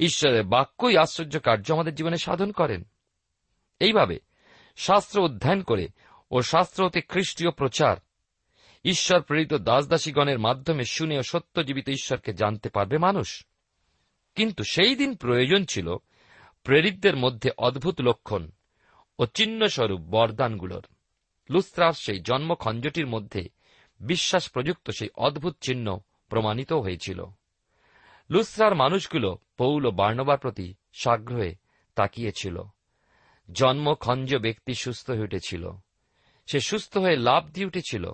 ঈশ্বরের 0.00 0.44
বাক্যই 0.44 0.96
আশ্চর্য 0.96 1.38
কার্য 1.38 1.72
আমাদের 1.72 1.94
জীবনে 1.94 2.16
সাধন 2.16 2.52
করেন। 2.52 2.84
এইভাবে 3.80 4.18
শাস্ত্র 4.76 5.24
অধ্যয়ন 5.24 5.62
করে 5.62 5.88
ও 6.30 6.42
শাস্ত্র 6.42 6.86
হতে 6.86 7.00
খ্রিস্টীয় 7.00 7.50
প্রচার 7.50 7.96
ঈশ্বর 8.84 9.20
প্রেরিত 9.20 9.54
দাসদাসীগণের 9.54 10.38
মাধ্যমে 10.38 10.84
শুনে 10.84 11.18
ও 11.18 11.22
সত্যজীবিত 11.22 11.88
ঈশ্বরকে 11.88 12.32
জানতে 12.32 12.68
পারবে 12.68 12.98
মানুষ। 12.98 13.46
কিন্তু 14.34 14.64
সেই 14.64 14.96
দিন 14.96 15.14
প্রয়োজন 15.14 15.64
ছিল 15.64 15.96
প্রেরিতদের 16.64 17.16
মধ্যে 17.16 17.50
অদ্ভুত 17.58 18.00
লক্ষণ 18.00 18.50
ও 19.18 19.26
চিহ্নস্বরূপ 19.26 20.00
বরদানগুলোর। 20.00 20.84
লুস্ত্রার 21.50 21.92
সেই 21.92 22.20
জন্মখঞ্জটির 22.20 23.06
মধ্যে 23.06 23.48
বিশ্বাস 24.00 24.50
প্রযুক্ত 24.50 24.90
সেই 24.90 25.08
অদ্ভুত 25.14 25.56
চিহ্ন 25.60 26.00
প্রমাণিত 26.28 26.72
হয়েছিল। 26.72 27.24
লুস্ত্রার 28.30 28.74
মানুষগুলো 28.74 29.38
পৌল 29.58 29.86
ও 29.86 29.90
বার্ণবার 29.90 30.38
প্রতি 30.38 30.74
সাগ্রহে 30.92 31.56
তাকিয়েছিল। 31.94 32.62
জন্মখঞ্জ 33.52 34.36
ব্যক্তি 34.36 34.74
সুস্থ 34.74 35.10
হয়ে 35.10 35.20
উঠেছিল। 35.20 35.70
সে 36.46 36.60
সুস্থ 36.60 36.98
হয়ে 36.98 37.16
লাভ 37.16 37.50
দিয়ে 37.50 37.66
উঠেছিল। 37.66 38.12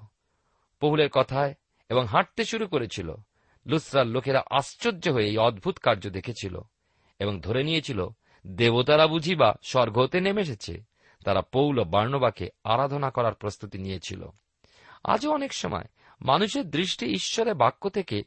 পৌলের 0.81 1.09
কথায় 1.11 1.55
এবং 1.89 2.07
হাঁটতে 2.07 2.45
শুরু 2.45 2.67
করেছিল। 2.67 3.15
লুসরার 3.67 4.07
লোকেরা 4.07 4.43
আশ্চর্য 4.51 5.09
হয়ে 5.09 5.27
এই 5.27 5.39
অদ্ভুত 5.39 5.79
কার্য 5.79 6.11
দেখেছিল 6.11 6.61
এবং 7.19 7.41
ধরে 7.41 7.63
নিয়েছিল, 7.63 8.09
দেবতারা 8.47 9.07
বুঝি 9.07 9.35
বা 9.35 9.55
স্বর্গ 9.63 9.99
হতে 9.99 10.21
নেমে 10.21 10.41
এসেছে। 10.41 10.85
তারা 11.25 11.43
পৌল 11.43 11.85
বার্ণবাকে 11.85 12.49
আরাধনা 12.65 13.11
করার 13.11 13.35
প্রস্তুতি 13.35 13.79
নিয়েছিল। 13.79 14.29
আজও 15.05 15.31
অনেক 15.31 15.53
সময় 15.53 15.85
মানুষের 16.21 16.71
দৃষ্টি 16.71 17.07
ঈশ্বরের 17.07 17.55
বাক্য 17.55 17.91
থেকে 17.91 18.23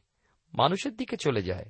মানুষের 0.53 0.95
দিকে 0.95 1.17
চলে 1.17 1.43
যায়। 1.43 1.65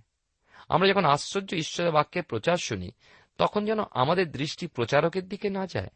আমরা 0.70 0.88
যখন 0.88 1.06
আশ্চর্য 1.06 1.56
ঈশ্বরের 1.56 1.92
বাক্যের 1.92 2.24
প্রচার 2.24 2.58
শুনি, 2.58 2.92
তখন 3.38 3.66
যেন 3.66 3.80
আমাদের 3.92 4.32
দৃষ্টি 4.32 4.68
প্রচারকের 4.68 5.28
দিকে 5.28 5.50
না 5.50 5.68
যায়। 5.68 5.90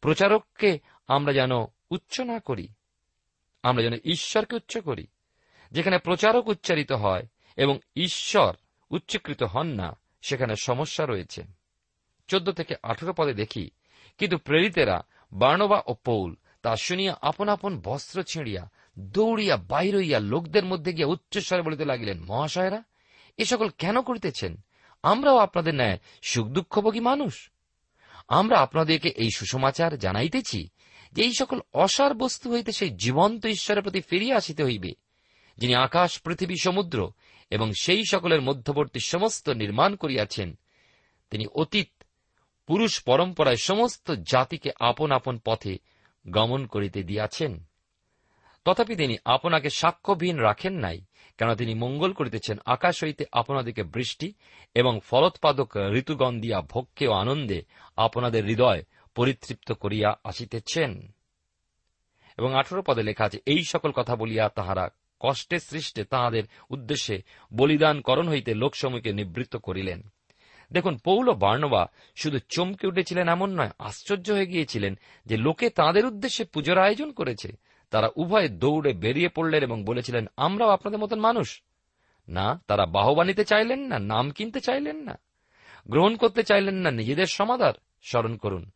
প্রচারককে 0.00 0.78
আমরা 1.06 1.32
যেন 1.32 1.52
উচ্চ 1.90 2.20
না 2.20 2.38
করি, 2.38 2.68
আমরা 3.62 3.82
যেন 3.82 3.94
ঈশ্বরকে 4.04 4.56
উচ্চ 4.56 4.78
করি, 4.78 5.06
যেখানে 5.72 5.98
প্রচারক 5.98 6.48
উচ্চারিত 6.48 6.92
হয় 6.92 7.26
এবং 7.56 7.78
ঈশ্বর 7.96 8.54
উচ্চকৃত 8.90 9.42
হন 9.42 9.66
না, 9.66 9.98
সেখানে 10.22 10.54
সমস্যা 10.62 11.06
রয়েছে। 11.06 11.42
চোদ্দ 12.28 12.50
থেকে 12.50 12.74
আঠেরো 12.82 13.12
পদে 13.12 13.34
দেখি, 13.34 13.70
কিন্তু 14.18 14.38
প্রেরিতেরা 14.38 15.02
বার্ণবা 15.32 15.82
ও 15.86 15.94
পৌল 15.94 16.34
তা 16.62 16.76
শুনিয়া 16.76 17.18
আপন 17.22 17.48
আপন 17.48 17.80
বস্ত্র 17.84 18.22
ছিঁড়িয়া 18.22 18.70
দৌড়িয়া 18.98 19.56
বাইর 19.56 19.96
হইয়া 19.96 20.18
লোকদের 20.20 20.64
মধ্যে 20.64 20.92
গিয়া 20.92 21.06
উচ্চস্বরে 21.06 21.62
বলিতে 21.62 21.84
লাগিলেন, 21.84 22.20
মহাশয়রা 22.24 22.82
এ 23.36 23.44
সকল 23.44 23.68
কেন 23.68 24.02
করিতেছেন? 24.02 24.64
আমরাও 25.02 25.36
আপনাদের 25.36 25.74
ন্যায় 25.74 25.98
সুখ 26.22 26.46
দুঃখভোগী 26.46 27.00
মানুষ। 27.00 27.50
আমরা 28.28 28.58
আপনাদেরকে 28.58 29.08
এই 29.08 29.30
সুসমাচার 29.36 29.98
জানাইতেছি 29.98 30.68
যে 31.12 31.22
এই 31.22 31.32
সকল 31.38 31.60
অসার 31.72 32.14
বস্তু 32.14 32.52
হইতে 32.52 32.72
সেই 32.72 32.90
জীবন্ত 32.90 33.46
ঈশ্বরের 33.46 33.82
প্রতি 33.82 34.00
ফিরিয়া 34.00 34.36
আসিতে 34.36 34.64
হইবে, 34.64 34.92
যিনি 35.58 35.74
আকাশ, 35.74 36.20
পৃথিবী, 36.20 36.54
সমুদ্র 36.62 37.12
এবং 37.50 37.72
সেই 37.80 38.02
সকলের 38.10 38.40
মধ্যবর্তী 38.40 39.00
সমস্ত 39.00 39.48
নির্মাণ 39.48 39.96
করিয়াছেন। 39.96 40.58
তিনি 41.30 41.46
অতীত, 41.46 42.02
পুরুষ 42.66 43.02
পরম্পরায় 43.02 43.56
সমস্ত 43.56 44.10
জাতিকে 44.10 44.70
আপন 44.80 45.10
আপন 45.10 45.38
পথে 45.44 45.78
গমন 46.30 46.66
করিতে 46.66 47.02
দিয়াছেন। 47.02 47.66
তথাপি 48.66 48.96
তিনি 48.96 49.16
আপনাকে 49.24 49.70
সাক্ষ্যবিহীন 49.70 50.38
রাখেন 50.38 50.72
নাই 50.72 51.00
কেন 51.38 51.54
তিনি 51.54 51.74
মঙ্গল 51.74 52.12
করিতেছেন, 52.12 52.58
আকাশ 52.66 53.04
হইতে 53.04 53.24
আপনাদেরকে 53.32 53.82
বৃষ্টি 53.82 54.32
এবং 54.74 55.00
ফলোৎপাদক 55.04 55.76
ঋতুগণ 55.92 56.40
দিয়া 56.40 56.60
ভক্ষে 56.60 57.06
ও 57.06 57.12
আনন্দে 57.12 57.62
আপনাদের 57.96 58.44
হৃদয় 58.44 58.82
পরিতৃপ্ত 59.14 59.72
করিয়া 59.72 60.14
আসিতেছেন। 60.24 61.12
এবং 62.38 62.54
আঠারো 62.54 62.82
পদে 62.82 63.02
লেখা 63.02 63.24
আছে, 63.24 63.38
এই 63.46 63.64
সকল 63.64 63.90
কথা 63.90 64.16
বলিয়া 64.16 64.48
তাহারা 64.48 64.88
কষ্টে 65.20 65.58
সৃষ্টে 65.58 66.04
তাহাদের 66.04 66.42
উদ্দেশ্যে 66.70 67.22
বলিদান 67.54 68.00
করণ 68.00 68.28
হইতে 68.28 68.54
লোকসমূহকে 68.54 69.12
নিবৃত্ত 69.12 69.56
করিলেন। 69.56 70.02
দেখুন, 70.72 70.96
পৌল 70.96 71.32
বার্ণবা 71.32 71.86
শুধু 72.16 72.38
চমকে 72.48 72.86
উঠেছিলেন 72.86 73.28
এমন 73.28 73.60
নয়, 73.60 73.70
আশ্চর্য 73.78 74.30
হয়ে 74.30 74.46
গিয়েছিলেন 74.46 74.98
যে 75.26 75.36
লোকে 75.36 75.70
তাদের 75.70 76.06
উদ্দেশ্যে 76.06 76.44
পুজোর 76.44 76.78
আয়োজন 76.78 77.12
করেছে। 77.12 77.66
তারা 77.96 78.10
উভয়ে 78.16 78.48
দৌড়ে 78.48 78.92
বেরিয়ে 78.92 79.28
পড়লেন 79.28 79.62
এবং 79.62 79.84
বলেছিলেন, 79.84 80.26
আমরাও 80.36 80.70
আপনাদের 80.70 81.00
মতন 81.00 81.20
মানুষ। 81.20 81.62
না, 82.28 82.62
তারা 82.66 82.86
বাহবা 82.86 83.24
নিতে 83.24 83.44
চাইলেন 83.44 83.80
না, 83.80 83.98
নাম 83.98 84.30
কিনতে 84.30 84.60
চাইলেন 84.60 84.96
না। 84.96 85.18
গ্রহণ 85.88 86.16
করতে 86.16 86.42
চাইলেন 86.42 86.74
না, 86.74 86.90
নিজেদের 86.90 87.26
সমাদার 87.26 87.74
স্মরণ 88.02 88.36
করুন। 88.36 88.70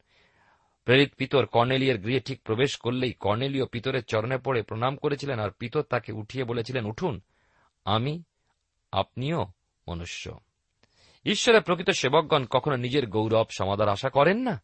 প্রেরিত 0.84 1.14
পিতর 1.14 1.46
কর্নেলিয়ের 1.46 1.98
গৃহে 1.98 2.20
ঠিক 2.20 2.42
প্রবেশ 2.42 2.76
করলেই 2.76 3.12
কর্নেলীয় 3.12 3.66
পিতরের 3.66 4.04
চরণে 4.04 4.38
পড়ে 4.38 4.62
প্রণাম 4.62 4.96
করেছিলেন 4.96 5.40
আর 5.40 5.50
পিতর 5.50 5.82
তাকে 5.82 6.12
উঠিয়ে 6.12 6.44
বলেছিলেন, 6.44 6.84
উঠুন, 6.84 7.20
আমি 7.84 8.22
আপনিও 8.92 9.46
মনুষ্য। 9.88 10.40
ঈশ্বরের 11.24 11.62
প্রকৃত 11.62 11.90
সেবকগণ 11.90 12.44
কখনো 12.44 12.76
নিজের 12.76 13.06
গৌরব, 13.06 13.46
সমাদার, 13.50 13.88
আশা 13.88 14.08
করেন 14.08 14.38
না। 14.38 14.62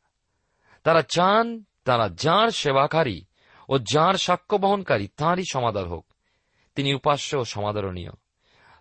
তারা 0.82 1.02
চান, 1.02 1.64
তারা 1.84 2.08
যাঁর 2.08 2.50
সেবাকারী 2.50 3.25
ও 3.68 3.78
যাঁর 3.78 4.16
সাক্ষ্য 4.16 4.56
বহনকারী, 4.56 5.08
তাঁরই 5.16 5.44
সমাদার 5.52 5.88
হোক। 5.88 6.06
তিনি 6.75 6.94
উপাস্য 6.94 7.37
ও 7.37 7.44
সমাদরণীয়। 7.44 8.11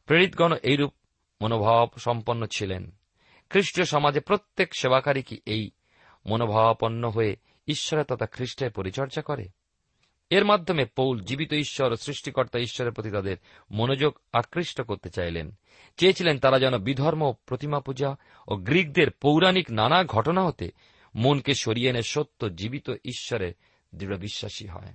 প্রেরিতগণ 0.05 0.53
এইরূপ 0.63 0.93
মনোভাব 1.41 1.89
সম্পন্ন 1.97 2.45
ছিলেন। 2.45 2.91
খ্রিস্টীয় 3.49 3.85
সমাজে 3.85 4.19
প্রত্যেক 4.19 4.75
সেবাকারী 4.79 5.21
কি 5.21 5.39
এই 5.45 5.69
মনোভাবাপন্ন 6.25 7.09
হয়ে 7.09 7.35
ঈশ্বরের 7.67 8.05
তথা 8.05 8.25
খ্রিস্টের 8.25 8.71
পরিচর্যা 8.71 9.21
করে? 9.21 9.45
এর 10.29 10.45
মাধ্যমে 10.45 10.85
পৌল 10.85 11.19
জীবিত 11.19 11.53
ঈশ্বর 11.53 11.91
ও 11.91 11.95
সৃষ্টিকর্তা 11.95 12.59
ঈশ্বরের 12.59 12.93
প্রতি 12.93 13.11
তাদের 13.11 13.37
মনোযোগ 13.71 14.19
আকৃষ্ট 14.33 14.81
করতে 14.81 15.09
চাইলেন। 15.09 15.55
চেয়েছিলেন 15.97 16.39
তারা 16.39 16.59
যেন 16.59 16.77
বিধর্ম 16.77 17.33
প্রতিমা 17.45 17.79
পূজা 17.79 18.15
ও 18.47 18.55
গ্রিকদের 18.55 19.11
পৌরাণিক 19.11 19.71
নানা 19.71 20.03
ঘটনা 20.03 20.43
হতে 20.43 20.71
মনকে 21.15 21.53
সরিয়ে 21.53 21.89
এনে 21.89 22.01
সত্য 22.01 22.55
জীবিত 22.55 22.89
ঈশ্বরে 23.05 23.53
দৃঢ় 23.97 24.17
বিশ্বাসী 24.17 24.67
হয়। 24.67 24.93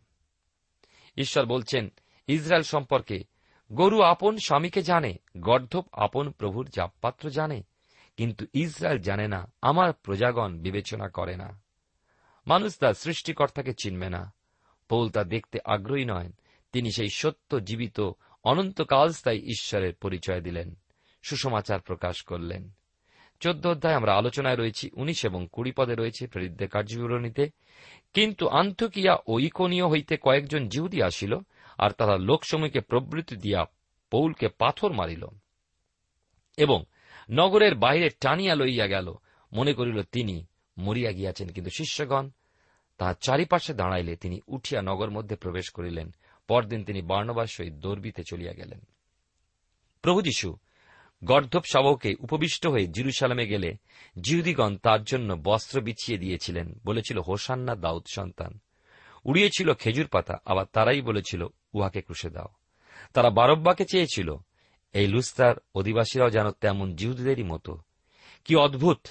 ঈশ্বর 1.16 1.46
বলছেন, 1.46 1.88
ইসরায়েল 2.26 2.62
সম্পর্কে 2.62 3.24
গরু 3.72 4.02
আপন 4.02 4.36
স্বামীকে 4.36 4.82
জানে, 4.82 5.16
গর্ধপ 5.36 5.86
আপন 5.92 6.30
প্রভুর 6.30 6.68
জাপপাত্র 6.68 7.30
জানে, 7.30 7.62
কিন্তু 8.16 8.46
ইসরায়েল 8.52 8.98
জানে 8.98 9.28
না, 9.28 9.52
আমার 9.62 9.92
প্রজাগণ 9.92 10.58
বিবেচনা 10.58 11.08
করে 11.08 11.36
না। 11.36 11.60
মানুষ 12.46 12.78
তার 12.78 12.94
সৃষ্টিকর্তাকে 12.94 13.72
চিনবে 13.82 14.10
না। 14.10 14.32
পৌল 14.88 15.10
তা 15.10 15.24
দেখতে 15.24 15.58
আগ্রহী 15.64 16.04
নয়, 16.04 16.32
তিনি 16.72 16.92
সেই 16.92 17.08
সত্য, 17.08 17.64
জীবিত 17.64 18.10
অনন্তকাল 18.44 19.12
স্থায়ী 19.12 19.38
ঈশ্বরের 19.38 19.94
পরিচয় 19.94 20.40
দিলেন, 20.40 20.74
সুসমাচার 21.22 21.80
প্রকাশ 21.80 22.22
করলেন। 22.22 22.70
চোদ্দ 23.40 23.66
অধ্যায় 23.66 23.94
আমরা 23.94 24.14
আলোচনায় 24.14 24.56
রয়েছি, 24.56 24.90
উনিশ 24.94 25.24
এবং 25.24 25.48
কুড়ি 25.52 25.72
পদে 25.72 25.94
রয়েছে 25.94 26.26
প্রেরিতদের 26.26 26.68
কার্যবিবরণীতে 26.68 27.50
কিন্তু 28.14 28.48
আন্থকিয়া 28.48 29.16
ও 29.26 29.38
হইতে 29.88 30.16
কয়েকজন 30.16 30.68
জিহুদি 30.68 31.02
আসিল, 31.02 31.38
আর 31.78 31.90
তারা 31.90 32.16
লোকসমূহকে 32.16 32.80
প্রবৃত্তি 32.80 33.36
দিয়া 33.36 33.64
পৌলকে 34.10 34.48
পাথর 34.48 34.92
মারিল 34.92 35.26
এবং 36.56 36.84
নগরের 37.30 37.74
বাইরে 37.74 38.10
টানিয়া 38.20 38.54
লইয়া 38.54 38.86
গেল। 38.86 39.14
মনে 39.52 39.74
করিল, 39.74 40.02
তিনি 40.02 40.46
মরিয়া 40.78 41.12
গিয়াছেন, 41.12 41.48
কিন্তু 41.48 41.70
শিষ্যগণ 41.70 42.30
তাহার 42.98 43.14
চারিপাশে 43.20 43.74
দাঁড়াইলে 43.74 44.16
তিনি 44.16 44.40
উঠিয়া 44.48 44.82
নগর 44.82 45.10
মধ্যে 45.10 45.36
প্রবেশ 45.36 45.70
করিলেন। 45.70 46.14
পরদিন 46.48 46.84
তিনি 46.84 47.02
বার্ণবার 47.02 47.46
সহিত 47.46 47.72
দর্বিতে 47.72 48.22
চলিয়া 48.30 48.52
গেলেন। 48.52 48.80
প্রভু 50.02 50.22
যীশু 50.22 50.56
গর্ধব 51.24 51.62
শাবকে 51.72 52.14
উপবিষ্ট 52.20 52.66
হয়ে 52.66 52.86
জিরুসালামে 52.86 53.46
গেলে 53.46 53.76
জিহুদিগণ 54.20 54.76
তার 54.76 55.04
জন্য 55.04 55.36
বস্ত্র 55.44 55.80
বিছিয়ে 55.80 56.18
দিয়েছিলেন 56.18 56.80
বলেছিল 56.84 57.18
হোসান্না 57.18 57.74
দাউদ 57.74 58.06
সন্তান। 58.14 58.58
উড়িয়েছিল 59.24 59.74
খেজুর 59.74 60.06
পাতা, 60.06 60.34
আবার 60.44 60.66
তারাই 60.72 61.00
বলেছিল 61.00 61.46
উহাকে 61.72 62.02
ক্রুশে 62.02 62.30
দাও। 62.30 62.48
তারা 63.14 63.30
বারব্বাকে 63.30 63.84
চেয়েছিল, 63.84 64.36
এই 64.92 65.06
লুস্তার 65.06 65.54
অধিবাসীরাও 65.74 66.30
যেন 66.30 66.50
তেমন 66.50 66.96
জিহুদীদেরই 66.96 67.42
মতো। 67.42 67.78
কি 68.44 68.56
অদ্ভুত 68.56 69.06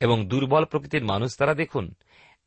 এবং 0.00 0.28
দুর্বল 0.28 0.64
প্রকৃতির 0.64 1.04
মানুষ 1.04 1.38
তারা 1.38 1.54
দেখুন। 1.54 1.94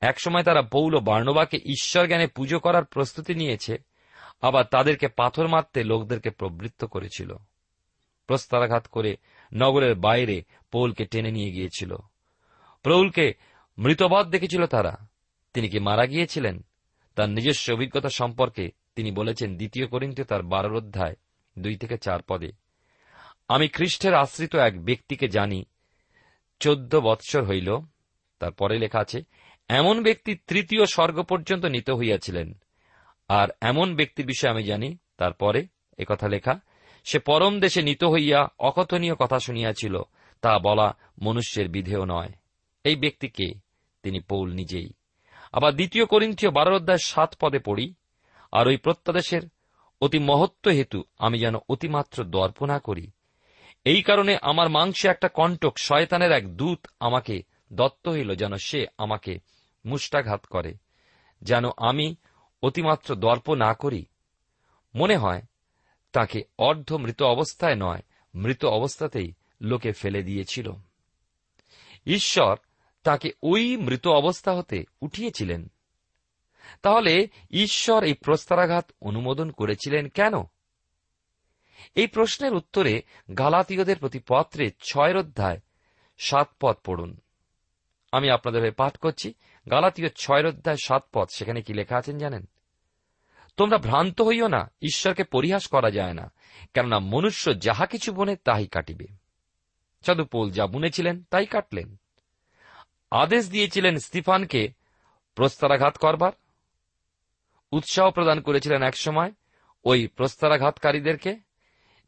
একসময় 0.01 0.43
তারা 0.43 0.61
পৌল 0.61 0.99
বার্ণবাকে 0.99 1.57
ঈশ্বর 1.57 2.07
জ্ঞানে 2.07 2.27
পুজো 2.27 2.59
করার 2.59 2.85
প্রস্তুতি 2.85 3.35
নিয়েছে, 3.35 3.77
আবার 4.41 4.65
তাদেরকে 4.65 5.07
পাথর 5.07 5.47
মারতে 5.47 5.83
লোকদেরকে 5.83 6.29
প্রবৃত্ত 6.29 6.85
করেছিল। 6.85 7.37
প্রস্তারাঘাত 8.27 8.87
করে 8.87 9.17
নগরের 9.53 9.95
বাইরে 9.95 10.43
পৌলকে 10.71 11.05
টেনে 11.05 11.31
নিয়ে 11.31 11.51
গিয়েছিল। 11.51 11.95
প্রৌলকে 12.83 13.33
মৃতবধ 13.77 14.27
দেখেছিল 14.27 14.65
তারা। 14.65 15.07
তিনি 15.53 15.69
কি 15.69 15.79
মারা 15.79 16.05
গিয়েছিলেন? 16.05 16.63
তার 17.15 17.29
নিজস্ব 17.29 17.73
অভিজ্ঞতা 17.73 18.09
সম্পর্কে 18.09 18.71
তিনি 18.95 19.11
বলেছেন 19.11 19.55
দ্বিতীয় 19.55 19.87
করিন্তে 19.87 20.23
তার 20.23 20.43
বারোর 20.43 20.75
অধ্যায় 20.75 21.15
দুই 21.59 21.75
থেকে 21.75 21.97
চার 21.97 22.21
পদে। 22.21 22.51
আমি 23.47 23.67
খ্রিস্টের 23.67 24.13
আশ্রিত 24.13 24.55
এক 24.55 24.85
ব্যক্তিকে 24.85 25.27
জানি, 25.27 25.65
চোদ্দ 26.59 26.95
বৎসর 26.95 27.43
হইল, 27.43 27.77
তার 28.39 28.51
পরে 28.51 28.79
লেখা 28.79 28.99
আছে, 28.99 29.21
এমন 29.67 30.03
ব্যক্তি 30.03 30.35
তৃতীয় 30.35 30.85
স্বর্গ 30.85 31.21
পর্যন্ত 31.21 31.65
নিত 31.65 31.89
হইয়াছিলেন। 31.89 32.53
আর 33.27 33.47
এমন 33.61 33.95
ব্যক্তির 33.95 34.25
বিষয়ে 34.25 34.51
আমি 34.51 34.63
জানি 34.63 34.97
তারপরে 35.17 35.67
একথা 35.97 36.27
লেখা 36.27 36.59
সে 37.07 37.19
পরম 37.19 37.59
দেশে 37.59 37.81
নিত 37.81 38.03
হইয়া 38.03 38.39
অকথনীয় 38.59 39.15
কথা 39.15 39.39
শুনিয়াছিল। 39.39 39.95
তা 40.41 40.59
বলা 40.59 40.87
মনুষ্যের 41.21 41.67
বিধেয় 41.69 42.05
নয়। 42.05 42.31
এই 42.83 42.95
ব্যক্তিকে 42.95 43.47
তিনি 44.03 44.19
পৌল 44.19 44.47
নিজেই। 44.51 44.89
আবার 45.51 45.71
দ্বিতীয় 45.73 46.05
করিন্থীয় 46.05 46.51
বারো 46.51 46.75
অধ্যায় 46.75 47.03
সাত 47.03 47.35
পদে 47.41 47.59
পড়ি, 47.59 47.93
আর 48.51 48.67
ওই 48.67 48.77
প্রত্যাদেশের 48.77 49.41
অতি 50.01 50.19
মহত্ব 50.19 50.65
হেতু 50.71 51.03
আমি 51.17 51.39
যেন 51.39 51.55
অতিমাত্র 51.69 52.23
দর্প 52.23 52.63
না 52.63 52.79
করি। 52.79 53.11
এই 53.85 54.01
কারণে 54.01 54.37
আমার 54.41 54.69
মাংসে 54.69 55.07
একটা 55.07 55.27
কণ্টক 55.27 55.73
শয়তানের 55.77 56.31
এক 56.31 56.45
দূত 56.57 56.87
আমাকে 56.99 57.35
দত্ত 57.73 58.07
হইল 58.07 58.35
যেন 58.35 58.53
সে 58.55 58.85
আমাকে 58.97 59.39
মুষ্টাঘাত 59.85 60.45
করে, 60.45 60.73
যেন 61.41 61.63
আমি 61.77 62.15
অতিমাত্র 62.63 63.15
দর্প 63.15 63.53
না 63.53 63.73
করি। 63.73 64.05
মনে 64.95 65.17
হয় 65.17 65.41
তাকে 66.17 66.43
অর্ধ 66.57 66.93
মৃত 66.93 67.23
অবস্থায় 67.23 67.75
নয়, 67.75 68.01
মৃত 68.35 68.65
অবস্থাতেই 68.65 69.33
লোকে 69.61 69.91
ফেলে 69.91 70.23
দিয়েছিল। 70.23 70.71
ঈশ্বর 72.05 72.57
তাকে 73.03 73.29
ওই 73.43 73.77
মৃত 73.77 74.07
অবস্থা 74.07 74.53
হতে 74.53 74.83
উঠিয়েছিলেন। 75.01 75.71
তাহলে 76.81 77.27
ঈশ্বর 77.51 78.03
এই 78.03 78.13
প্রস্তারাঘাত 78.13 78.91
অনুমোদন 79.01 79.51
করেছিলেন 79.51 80.07
কেন? 80.07 80.33
এই 81.95 82.07
প্রশ্নের 82.07 82.53
উত্তরে 82.53 83.01
গালাতীয়দের 83.37 83.97
প্রতি 83.97 84.19
পত্রে 84.27 84.71
ছয় 84.81 85.19
অধ্যায় 85.19 85.59
সাত 86.17 86.49
পদ 86.59 86.75
পড়ুন। 86.85 87.17
আমি 88.11 88.29
আপনাদের 88.29 88.61
হয়ে 88.61 88.71
পাঠ 88.71 88.97
করছি। 88.97 89.33
গালাতীয় 89.71 90.09
ছয় 90.09 90.47
অধ্যায় 90.47 90.77
সাত 90.83 91.07
পদ, 91.13 91.27
সেখানে 91.35 91.61
কি 91.61 91.73
লেখা 91.73 91.97
আছেন 91.97 92.17
জানেন? 92.17 92.49
তোমরা 93.57 93.77
ভ্রান্ত 93.77 94.21
হইও 94.21 94.47
না, 94.47 94.71
ঈশ্বরকে 94.81 95.23
পরিহাস 95.23 95.67
করা 95.67 95.91
যায় 95.91 96.13
না, 96.13 96.31
কেননা 96.73 96.99
মনুষ্য 96.99 97.59
যাহা 97.59 97.85
কিছু 97.85 98.13
বনে 98.13 98.35
তাই 98.35 98.67
কাটিবে। 98.67 99.05
সাধু 100.01 100.25
পোল 100.25 100.51
যা 100.51 100.67
বুনেছিলেন, 100.67 101.23
তাই 101.31 101.45
কাটলেন। 101.45 101.95
আদেশ 103.11 103.49
দিয়েছিলেন 103.49 103.97
স্তিফানকে 103.97 104.73
প্রস্তারাঘাত 105.35 105.97
করবার। 105.97 106.31
উৎসাহ 107.71 108.11
প্রদান 108.11 108.41
করেছিলেন 108.41 108.83
একসময় 108.83 109.31
ওই 109.83 110.07
প্রস্তারাঘাতকারীদেরকে। 110.07 111.35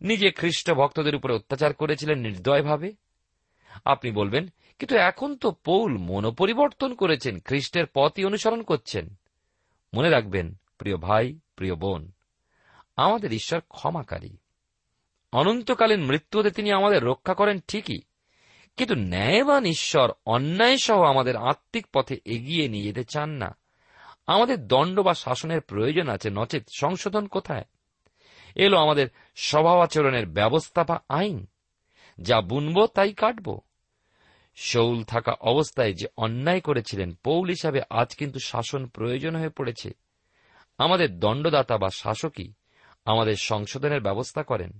নিজে 0.01 0.31
খ্রিস্ট 0.31 0.71
ভক্তদের 0.71 1.15
উপরে 1.15 1.33
অত্যাচার 1.33 1.73
করেছিলেন 1.73 2.19
নির্দয়ভাবে। 2.19 2.93
আপনি 3.85 4.11
বলবেন, 4.11 4.47
কিন্তু 4.79 4.97
এখন 4.97 5.35
তো 5.35 5.51
পৌল 5.51 5.97
মনোপরিবর্তন 5.97 6.93
করেছেন, 6.93 7.39
খ্রিস্টের 7.39 7.85
পথই 7.93 8.23
অনুসরণ 8.23 8.61
করছেন। 8.61 9.15
মনে 9.93 10.09
রাখবেন 10.09 10.59
প্রিয় 10.79 10.97
ভাই, 10.97 11.39
প্রিয় 11.55 11.75
বোন, 11.75 12.11
আমাদের 12.95 13.33
ঈশ্বর 13.33 13.59
ক্ষমাকারী। 13.59 14.37
অনন্তকালীন 15.31 16.05
মৃত্যুতে 16.05 16.51
তিনি 16.51 16.71
আমাদের 16.71 17.03
রক্ষা 17.03 17.33
করেন 17.33 17.59
ঠিকই, 17.67 17.99
কিন্তু 18.77 18.95
ন্যায়বান 18.95 19.65
ঈশ্বর 19.65 20.11
অন্যায় 20.25 20.77
সহ 20.77 21.03
আমাদের 21.03 21.35
আত্মিক 21.35 21.87
পথে 21.93 22.17
এগিয়ে 22.25 22.69
নিয়ে 22.69 22.83
যেতে 22.83 23.03
চান 23.03 23.29
না। 23.29 23.57
আমাদের 24.27 24.67
দণ্ড 24.67 24.99
বা 24.99 25.13
শাসনের 25.13 25.61
প্রয়োজন 25.61 26.09
আছে, 26.09 26.29
নচেত 26.29 26.63
সংশোধন 26.79 27.27
কোথায়? 27.27 27.65
এলো 28.55 28.77
আমাদের 28.77 29.07
স্বভাবাচরণের 29.35 30.25
ব্যবস্থা 30.25 30.83
বা 30.83 30.99
আইন। 31.09 31.47
যা 32.21 32.41
বুনব 32.41 32.85
তাই 32.85 33.13
কাটব। 33.13 33.59
শৌল 34.55 35.03
থাকা 35.03 35.31
অবস্থায় 35.31 35.93
যে 35.93 36.07
অন্যায় 36.17 36.61
করেছিলেন, 36.61 37.13
পৌল 37.23 37.49
হিসাবে 37.49 37.81
আজ 37.89 38.15
কিন্তু 38.15 38.39
শাসন 38.39 38.85
প্রয়োজন 38.87 39.35
হয়ে 39.35 39.49
পড়েছে। 39.49 39.91
আমাদের 40.79 41.19
দণ্ডদাতা 41.19 41.77
বা 41.77 41.89
শাসকই 41.89 42.53
আমাদের 43.05 43.35
সংশোধনের 43.35 44.01
ব্যবস্থা 44.01 44.43
করেন। 44.43 44.79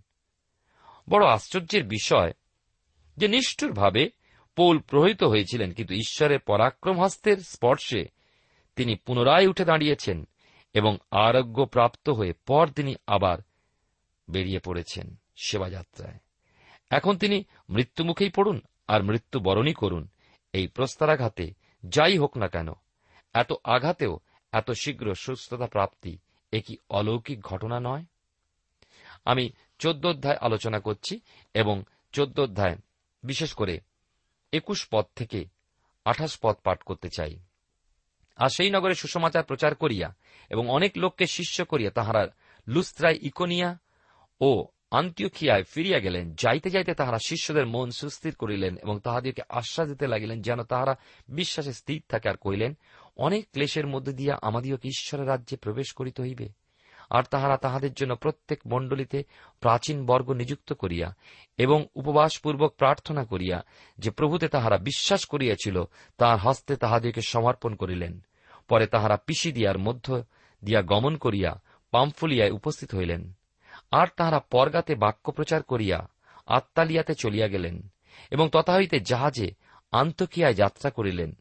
বড় 1.10 1.26
আশ্চর্যের 1.28 1.84
বিষয় 1.84 2.32
যে 3.18 3.28
নিষ্ঠুরভাবে 3.28 4.10
পৌল 4.56 4.80
প্রহিত 4.80 5.24
হয়েছিলেন, 5.24 5.72
কিন্তু 5.72 5.94
ঈশ্বরের 5.94 6.40
পরাক্রম 6.40 7.02
হস্তের 7.02 7.38
স্পর্শে 7.38 8.06
তিনি 8.76 8.96
পুনরায় 8.96 9.48
উঠে 9.48 9.66
দাঁড়িয়েছেন 9.66 10.28
এবং 10.74 10.98
আরোগ্য 11.12 11.66
প্রাপ্ত 11.66 12.10
হয়ে 12.10 12.34
পর 12.48 12.68
তিনি 12.68 12.96
আবার 13.08 13.38
বেরিয়ে 14.30 14.60
পড়েছেন 14.60 15.16
সেবাযাত্রায়। 15.44 16.18
এখন 16.90 17.18
তিনি 17.18 17.44
মৃত্যুমুখেই 17.70 18.30
পড়ুন 18.30 18.62
আর 18.88 19.04
মৃত্যু 19.04 19.40
বরণই 19.40 19.74
করুন। 19.74 20.08
এই 20.54 20.68
প্রস্তারাঘাতে 20.68 21.54
যাই 21.86 22.18
হোক 22.18 22.38
না 22.38 22.48
কেন, 22.48 22.68
এত 23.34 23.54
আঘাতেও 23.64 24.20
এত 24.52 24.72
শীঘ্র 24.72 25.16
সুস্থতা 25.16 25.68
প্রাপ্তি 25.68 26.18
এ 26.52 26.62
কি 26.62 26.78
অলৌকিক 26.90 27.42
ঘটনা 27.42 27.80
নয়? 27.80 28.04
আমি 29.26 29.50
চোদ্দ 29.80 30.06
অধ্যায় 30.06 30.38
আলোচনা 30.42 30.80
করছি 30.80 31.20
এবং 31.54 31.84
চোদ্দ 32.12 32.40
অধ্যায় 32.40 32.76
বিশেষ 33.24 33.54
করে 33.54 33.80
একুশ 34.54 34.88
পদ 34.92 35.06
থেকে 35.16 35.46
আঠাশ 36.06 36.40
পদ 36.42 36.56
পাঠ 36.56 36.84
করতে 36.84 37.10
চাই। 37.10 37.40
আর 38.36 38.50
সেই 38.50 38.70
নগরে 38.70 38.96
সুসমাচার 38.96 39.44
প্রচার 39.44 39.76
করিয়া 39.76 40.16
এবং 40.50 40.70
অনেক 40.70 40.92
লোককে 40.98 41.28
শিষ্য 41.28 41.66
করিয়া 41.66 41.92
তাহারা 41.92 42.28
লুস্ত্রায় 42.68 43.18
ইকোনিয়া 43.22 43.78
ও 44.42 44.66
আন্তিওখিয়ায় 44.92 45.64
ফিরিয়া 45.64 46.00
গেলেন। 46.00 46.34
যাইতে 46.34 46.70
যাইতে 46.70 46.94
তাহারা 46.94 47.18
শিষ্যদের 47.26 47.66
মন 47.66 47.92
সুস্থির 47.92 48.36
করিলেন 48.36 48.78
এবং 48.78 49.00
তাহাদেরকে 49.00 49.42
আশ্বাস 49.50 49.90
দিতে 49.90 50.08
লাগিলেন, 50.08 50.42
যেন 50.42 50.64
তাহারা 50.64 50.96
বিশ্বাসে 51.30 51.74
স্থির 51.74 52.02
থাকে 52.10 52.30
আর 52.30 52.38
কইলেন 52.38 52.78
অনেক 53.20 53.48
ক্লেশের 53.52 53.88
মধ্যে 53.88 54.14
দিয়া 54.14 54.38
আমাদিওকে 54.42 54.88
ঈশ্বরের 54.88 55.28
রাজ্যে 55.28 55.58
প্রবেশ 55.58 55.94
করিতে 55.94 56.22
হইবে? 56.22 56.50
আর 57.10 57.24
তাহারা 57.24 57.58
তাহাদের 57.58 57.94
জন্য 57.94 58.16
প্রত্যেক 58.16 58.60
মণ্ডলীতে 58.68 59.24
প্রাচীন 59.60 60.06
বর্গ 60.06 60.32
নিযুক্ত 60.32 60.74
করিয়া 60.74 61.16
এবং 61.58 61.86
উপবাসপূর্বক 61.96 62.76
প্রার্থনা 62.76 63.26
করিয়া 63.26 63.62
যে 63.98 64.12
প্রভুতে 64.12 64.48
তাহারা 64.48 64.78
বিশ্বাস 64.78 65.26
করিয়াছিল, 65.26 65.84
তাহার 66.18 66.38
হস্তে 66.38 66.76
তাহাদেরকে 66.76 67.22
সমর্পণ 67.22 67.76
করিলেন। 67.76 68.20
পরে 68.68 68.88
তাহারা 68.88 69.18
পিসি 69.18 69.52
দিয়ার 69.52 69.78
মধ্য 69.78 70.24
দিয়া 70.64 70.82
গমন 70.82 71.18
করিয়া 71.18 71.62
পাম্ফুলিয়ায় 71.92 72.52
উপস্থিত 72.52 72.96
হইলেন। 72.96 73.34
আর 73.92 74.08
তাহারা 74.18 74.40
পরগাতে 74.40 74.96
বাক্য 74.96 75.32
প্রচার 75.32 75.64
করিয়া 75.64 76.10
আত্মালিয়াতে 76.48 77.16
চলিয়া 77.16 77.48
গেলেন 77.48 77.90
এবং 78.32 78.50
তথা 78.50 78.76
হইতে 78.76 79.00
জাহাজে 79.00 79.52
আন্তকিয়ায় 79.92 80.54
যাত্রা 80.54 80.90
করিলেন। 80.90 81.36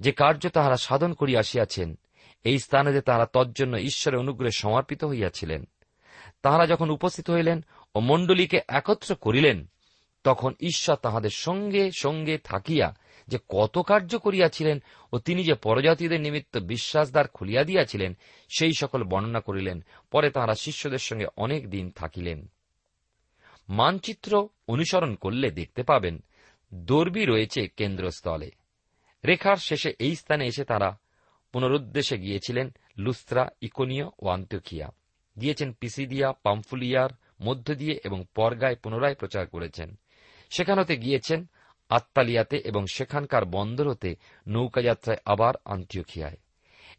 যে 0.00 0.12
কার্য 0.12 0.48
তাহারা 0.48 0.76
সাধন 0.76 1.12
করিয়া 1.12 1.40
আসিয়াছেন, 1.40 1.98
এই 2.44 2.58
স্থানে 2.58 2.92
যে 2.92 3.00
তাহারা 3.00 3.26
তজ্জন্য 3.26 3.76
ঈশ্বরের 3.76 4.20
অনুগ্রহে 4.20 4.50
সমর্পিত 4.50 5.04
হইয়াছিলেন। 5.04 5.64
তাহারা 6.42 6.66
যখন 6.66 6.90
উপস্থিত 6.90 7.30
হইলেন 7.30 7.64
ও 7.94 8.00
মণ্ডলীকে 8.00 8.60
একত্র 8.68 9.14
করিলেন, 9.14 9.66
তখন 10.24 10.54
ঈশ্বর 10.60 10.96
তাহাদের 10.96 11.30
সঙ্গে 11.30 11.90
সঙ্গে 11.98 12.38
থাকিয়া 12.38 12.96
যে 13.28 13.38
কত 13.48 13.78
কার্য 13.78 14.18
করিয়াছিলেন 14.18 14.82
ও 15.12 15.18
তিনি 15.18 15.44
যে 15.44 15.54
পরজাতিদের 15.54 16.20
নিমিত্ত 16.20 16.56
বিশ্বাসদ্বার 16.56 17.28
খুলিয়া 17.28 17.64
দিয়াছিলেন, 17.64 18.16
সেই 18.56 18.72
সকল 18.72 19.04
বর্ণনা 19.04 19.40
করিলেন। 19.40 19.84
পরে 20.10 20.30
তাহারা 20.30 20.54
শিষ্যদের 20.54 20.98
সঙ্গে 20.98 21.26
অনেক 21.36 21.70
দিন 21.70 21.90
থাকিলেন। 21.90 22.50
মানচিত্র 23.68 24.48
অনুসরণ 24.68 25.14
করলে 25.14 25.50
দেখতে 25.50 25.82
পাবেন, 25.82 26.22
দর্বি 26.74 27.24
রয়েছে 27.24 27.68
কেন্দ্রস্থলে। 27.68 28.50
রেখার 29.26 29.56
শেষে 29.56 29.94
এই 29.98 30.14
স্থানে 30.16 30.46
এসে 30.46 30.64
তারা 30.64 30.98
পুনরুদ্দেশে 31.52 32.18
গিয়েছিলেন 32.18 32.70
লুস্ত্রা, 32.98 33.48
ইকোনিয়া 33.60 34.10
ও 34.18 34.28
আন্তকিয়া। 34.28 34.88
গিয়েছেন 35.40 35.72
পিসিদিয়া, 35.72 36.32
পাম্ফুলিয়ার 36.42 37.10
মধ্য 37.40 37.74
দিয়ে 37.74 38.00
এবং 38.04 38.24
পরগায় 38.34 38.76
পুনরায় 38.76 39.14
প্রচার 39.14 39.46
করেছেন। 39.46 39.98
সেখান 40.50 40.78
হতে 40.78 40.96
গিয়েছেন 40.96 41.50
আত্মালিয়াতে 41.88 42.56
এবং 42.56 42.86
সেখানকার 42.86 43.44
বন্দর 43.44 43.90
হতে 43.90 44.16
নৌকাযাত্রায় 44.48 45.18
আবার 45.24 45.54
আন্ত্যখিয়ায় 45.64 46.36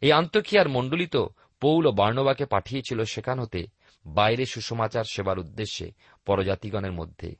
এই 0.00 0.12
আন্তখিয়ার 0.12 0.68
মণ্ডলিত 0.68 1.16
পৌল 1.60 1.90
বার্ণবাকে 1.90 2.44
পাঠিয়েছিল 2.44 3.04
সেখান 3.04 3.40
হতে 3.40 3.66
বাইরে 4.06 4.46
সুসমাচার 4.46 5.04
সেবার 5.04 5.38
উদ্দেশ্যে 5.38 5.92
পরজাতিগণের 6.26 6.92
মধ্যে। 6.92 7.36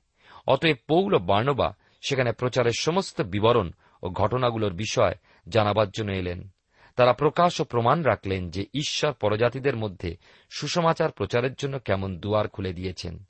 অতএব 0.46 0.76
পৌল 0.88 1.18
বার্ণবা 1.18 1.76
সেখানে 2.00 2.32
প্রচারের 2.32 2.72
সমস্ত 2.78 3.20
বিবরণ 3.20 3.72
ও 4.02 4.10
ঘটনাগুলোর 4.10 4.72
বিষয় 4.72 5.14
জানাবার 5.48 5.90
জন্য 5.90 6.12
এলেন। 6.12 6.48
তারা 6.96 7.12
প্রকাশ 7.12 7.60
ও 7.60 7.64
প্রমাণ 7.64 8.02
রাখলেন 8.02 8.50
যে 8.50 8.66
ঈশ্বর 8.74 9.12
পরজাতিদের 9.12 9.76
মধ্যে 9.76 10.16
সুসমাচার 10.50 11.10
প্রচারের 11.10 11.54
জন্য 11.54 11.78
কেমন 11.78 12.18
দুয়ার 12.18 12.48
খুলে 12.48 12.72
দিয়েছেন। 12.72 13.24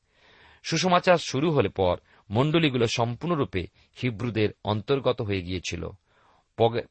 সুসমাচার 0.62 1.18
শুরু 1.18 1.52
হলে 1.52 1.68
পর 1.68 1.96
মণ্ডলীগুলো 2.30 2.86
সম্পূর্ণরূপে 2.86 3.66
হিব্রুদের 4.02 4.48
অন্তর্গত 4.64 5.22
হয়ে 5.22 5.42
গিয়েছিল। 5.42 5.90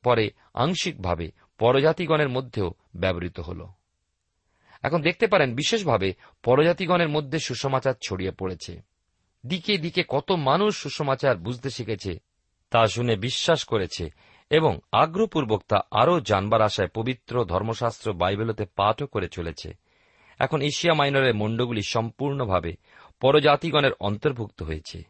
পরে 0.04 0.30
আংশিকভাবে 0.54 1.32
পরজাতিগণের 1.58 2.30
মধ্যেও 2.30 2.74
ব্যবহৃত 2.96 3.40
হল। 3.40 3.68
এখন 4.84 5.02
দেখতে 5.02 5.28
পারেন 5.28 5.56
বিশেষভাবে 5.56 6.14
পরজাতিগণের 6.44 7.10
মধ্যে 7.10 7.40
সুসমাচার 7.40 7.94
ছড়িয়ে 8.08 8.32
পড়েছে। 8.32 8.82
দিকে 9.46 9.78
দিকে 9.78 10.04
কত 10.08 10.32
মানুষ 10.32 10.78
সুসমাচার 10.78 11.38
বুঝতে 11.38 11.70
শিখেছে 11.70 12.20
তা 12.72 12.88
শুনে 12.88 13.16
বিশ্বাস 13.16 13.64
করেছে 13.64 14.10
এবং 14.50 14.80
আগ্রহপূর্বক 14.92 15.64
তা 15.68 15.80
আরও 15.92 16.20
জানবার 16.20 16.62
আশায় 16.62 16.88
পবিত্র 16.88 17.46
ধর্মশাস্ত্র 17.46 18.14
বাইবেলতে 18.14 18.66
পাঠও 18.66 19.08
করে 19.08 19.28
চলেছে। 19.28 19.74
এখন 20.40 20.62
এশিয়া 20.62 20.94
মাইনরের 20.94 21.36
মণ্ডগুলি 21.36 21.82
সম্পূর্ণভাবে 21.82 22.76
পরজাতিগণের 23.22 23.92
অন্তর্ভুক্ত 24.00 24.64
হয়েছে। 24.64 25.04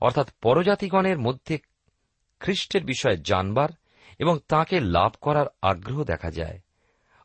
অর্থাৎ 0.00 0.30
পরজাতিগণের 0.42 1.18
মধ্যে 1.18 1.58
খ্রিস্টের 2.40 2.84
বিষয়ে 2.84 3.16
জানবার 3.16 3.68
এবং 4.18 4.38
তাকে 4.48 4.80
লাভ 4.80 5.12
করার 5.20 5.46
আগ্রহ 5.62 6.04
দেখা 6.04 6.30
যায়। 6.30 6.60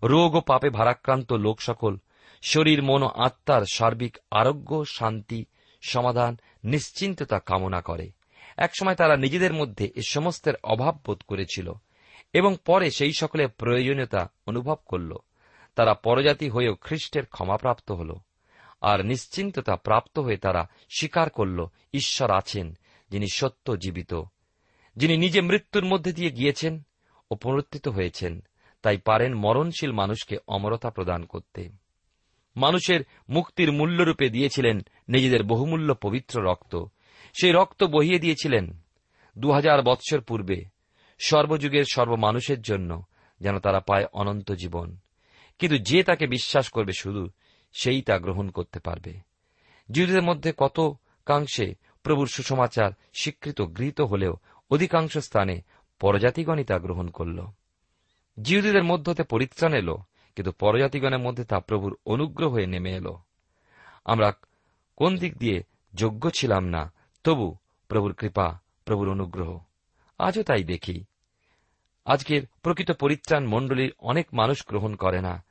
রোগ 0.03 0.35
ও 0.35 0.41
পাপে 0.41 0.69
ভারাক্রান্ত 0.69 1.33
লোক 1.33 1.61
সকল, 1.61 1.97
শরীর, 2.41 2.83
মন 2.83 3.03
ও 3.03 3.07
আত্মার 3.07 3.61
সার্বিক 3.73 4.17
আরোগ্য, 4.31 4.85
শান্তি, 4.85 5.45
সমাধান, 5.81 6.37
নিশ্চিন্ততা 6.63 7.39
কামনা 7.39 7.81
করে। 7.81 8.11
একসময় 8.57 8.95
তারা 8.95 9.17
নিজেদের 9.17 9.53
মধ্যে 9.53 9.91
এ 9.95 10.01
সমস্তের 10.07 10.53
অভাব 10.63 10.99
বোধ 11.05 11.21
করেছিল 11.27 11.73
এবং 12.33 12.57
পরে 12.65 12.91
সেই 12.91 13.13
সকলের 13.13 13.49
প্রয়োজনীয়তা 13.49 14.31
অনুভব 14.45 14.75
করল। 14.85 15.15
তারা 15.75 15.93
পরজাতি 15.93 16.49
হয়েও 16.49 16.75
খ্রিস্টের 16.75 17.25
ক্ষমাপ্রাপ্ত 17.25 17.91
হল 17.91 18.15
আর 18.81 19.05
নিশ্চিন্ততা 19.05 19.75
প্রাপ্ত 19.75 20.19
হয়ে 20.19 20.37
তারা 20.37 20.69
স্বীকার 20.99 21.29
করল, 21.29 21.65
ঈশ্বর 21.93 22.31
আছেন, 22.31 22.77
যিনি 23.09 23.25
সত্য 23.33 23.75
জীবিত। 23.75 24.13
যিনি 24.95 25.17
নিজে 25.17 25.41
মৃত্যুর 25.41 25.85
মধ্যে 25.85 26.13
দিয়ে 26.13 26.31
গিয়েছেন 26.31 26.81
ও 27.31 27.35
পুনরুত্থিত 27.35 27.87
হয়েছেন, 27.87 28.43
তাই 28.81 28.97
পারেন 28.97 29.33
মরণশীল 29.33 29.91
মানুষকে 29.91 30.37
অমরতা 30.47 30.89
প্রদান 30.89 31.25
করতে। 31.25 31.69
মানুষের 32.55 32.99
মুক্তির 33.29 33.71
মূল্যরূপে 33.71 34.29
দিয়েছিলেন 34.29 34.79
নিজেদের 35.07 35.43
বহুমূল্য 35.43 35.95
পবিত্র 35.95 36.43
রক্ত 36.43 36.85
সেই 37.41 37.51
রক্ত 37.51 37.83
বহিয়ে 37.83 38.19
দিয়েছিলেন 38.19 38.77
দু 39.37 39.51
হাজার 39.51 39.81
বৎসর 39.81 40.21
পূর্বে 40.21 40.65
সর্বযুগের 41.19 41.83
সর্বমানুষের 41.91 42.61
জন্য, 42.61 43.05
যেন 43.39 43.59
তারা 43.59 43.79
পায় 43.79 44.05
অনন্ত 44.13 44.51
জীবন। 44.51 44.97
কিন্তু 45.59 45.77
যে 45.77 46.03
তাকে 46.03 46.27
বিশ্বাস 46.27 46.69
করবে 46.69 46.93
শুধু, 46.93 47.29
সেই 47.73 48.01
তা 48.01 48.19
গ্রহণ 48.19 48.49
করতে 48.49 48.79
পারবে। 48.79 49.19
জিহুদের 49.91 50.21
মধ্যে 50.21 50.53
কত 50.57 50.79
কাংশে 51.25 51.75
প্রভুর 52.03 52.27
সুসমাচার 52.27 52.91
স্বীকৃত 53.13 53.61
গৃহীত 53.61 54.01
হলেও 54.01 54.33
অধিকাংশ 54.71 55.17
স্থানে 55.17 55.61
পরজাতিগণই 55.99 56.63
তা 56.63 56.77
গ্রহণ 56.77 57.07
করল। 57.07 57.45
জিহুদীদের 58.41 58.83
মধ্য 58.83 59.09
হতে 59.09 59.23
পরিত্রাণ 59.23 59.73
এলো, 59.73 59.97
কিন্তু 60.35 60.51
পরজাতিগণের 60.51 61.19
মধ্যে 61.19 61.43
তা 61.43 61.59
প্রভুর 61.59 61.97
অনুগ্রহ 62.05 62.51
হয়ে 62.51 62.65
নেমে 62.65 62.91
এলো। 62.91 63.19
আমরা 64.05 64.33
কোন 64.95 65.17
দিক 65.17 65.37
দিয়ে 65.37 65.63
যোগ্য 65.93 66.29
ছিলাম 66.29 66.65
না 66.65 66.96
তবু 67.23 67.55
প্রভুর 67.87 68.13
কৃপা, 68.13 68.59
প্রভুর 68.85 69.11
অনুগ্রহ। 69.11 69.59
আজও 70.17 70.43
তাই 70.43 70.63
দেখি। 70.63 71.05
আজকের 72.05 72.41
প্রকৃত 72.61 72.91
পরিত্রাণ 72.91 73.47
মণ্ডলীর 73.47 73.93
অনেক 73.99 74.27
মানুষ 74.33 74.67
গ্রহণ 74.67 74.95
করে 74.95 75.21
না। 75.21 75.43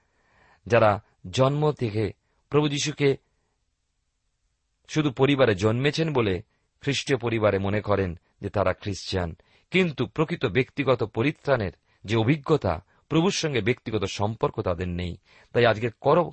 যারা 0.66 1.02
জন্ম 1.30 1.72
থেকে 1.72 2.12
প্রভু 2.50 2.68
যিশুকে 2.68 3.16
শুধু 4.88 5.10
পরিবারে 5.10 5.54
জন্মেছেন 5.54 6.12
বলে 6.12 6.42
খ্রিস্টীয় 6.80 7.18
পরিবারে 7.18 7.58
মনে 7.58 7.80
করেন 7.80 8.18
যে 8.40 8.48
তারা 8.48 8.72
খ্রিস্টান, 8.72 9.36
কিন্তু 9.70 10.06
প্রকৃত 10.06 10.44
ব্যক্তিগত 10.46 11.02
পরিত্রাণের 11.04 11.72
যে 12.04 12.16
অভিজ্ঞতা, 12.16 12.84
প্রভুর 13.08 13.32
সঙ্গে 13.32 13.60
ব্যক্তিগত 13.60 14.04
সম্পর্ক 14.04 14.60
তাদের 14.60 14.88
নেই। 14.88 15.16
তাই 15.52 15.66
আজকের 15.66 15.90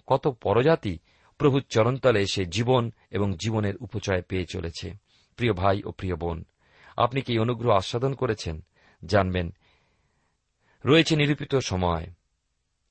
কত 0.08 0.28
পরজাতি 0.28 1.00
প্রভুর 1.38 1.63
চরণতলে 1.69 2.22
এসে 2.22 2.46
জীবন 2.46 2.91
এবং 3.12 3.34
জীবনের 3.34 3.76
উপচয় 3.78 4.22
পেয়ে 4.22 4.46
চলেছে। 4.46 5.03
প্রিয় 5.36 5.54
ভাই 5.54 5.82
ও 5.86 5.91
প্রিয় 5.91 6.15
বোন, 6.15 6.46
আপনি 6.98 7.22
কি 7.22 7.39
অনুগ্রহ 7.39 7.76
আস্বাদন 7.76 8.13
করেছেন? 8.13 8.62
জানবেন, 9.06 9.54
রয়েছে 10.86 11.15
নিরূপিত 11.15 11.56
সময়। 11.56 12.08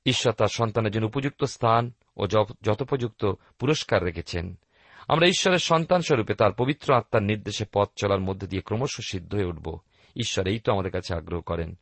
ঈশ্বর 0.07 0.33
তার 0.33 0.49
সন্তানের 0.49 0.93
জন্য 0.93 1.07
উপযুক্ত 1.07 1.45
স্থান 1.45 1.93
ও 2.17 2.27
যথোপযুক্ত 2.63 3.33
পুরস্কার 3.59 4.05
রেখেছেন। 4.05 4.59
আমরা 5.09 5.27
ঈশ্বরের 5.27 5.59
সন্তান 5.59 6.01
স্বরূপে 6.01 6.35
তার 6.35 6.53
পবিত্র 6.53 6.95
আত্মার 6.95 7.23
নির্দেশে 7.23 7.65
পথ 7.73 7.89
চলার 7.97 8.21
মধ্যে 8.21 8.47
দিয়ে 8.47 8.63
ক্রমশ 8.63 9.01
সিদ্ধ 9.11 9.35
হয়ে 9.35 9.45
উঠব। 9.45 9.79
ঈশ্বর 10.17 10.47
এই 10.47 10.59
তো 10.59 10.73
আমাদের 10.73 10.93
কাছে 10.93 11.15
আগ্রহ 11.15 11.41
করেন। 11.41 11.79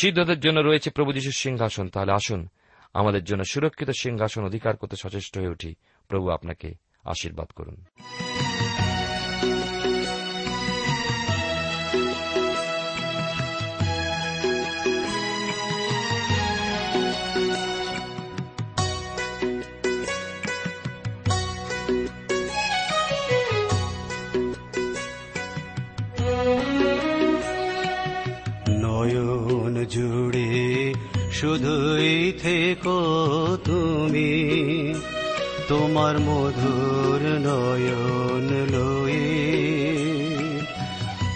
সিদ্ধদের 0.00 0.40
জন্য 0.40 0.60
রয়েছে 0.60 0.90
প্রভু 0.90 1.12
যিশুর 1.12 1.32
সিংহাসন। 1.32 1.88
তাহলে 1.88 2.12
আসুন, 2.12 2.48
আমাদের 2.94 3.24
জন্য 3.24 3.44
সুরক্ষিত 3.44 3.90
সিংহাসন 3.90 4.44
অধিকার 4.44 4.76
করতে 4.76 4.96
সচেষ্ট 4.96 5.38
হয়ে 5.38 5.48
উঠি। 5.48 5.74
প্রভু 6.08 6.30
আপনাকে 6.30 6.74
আশীর্বাদ 7.04 7.48
করুন। 7.48 7.84
শুধুই 31.40 32.32
থেকো 32.42 32.98
তুমি। 33.64 34.32
তোমার 35.68 36.18
মধুর 36.18 37.20
নয়ন 37.22 38.66
লয়ে। 38.72 39.58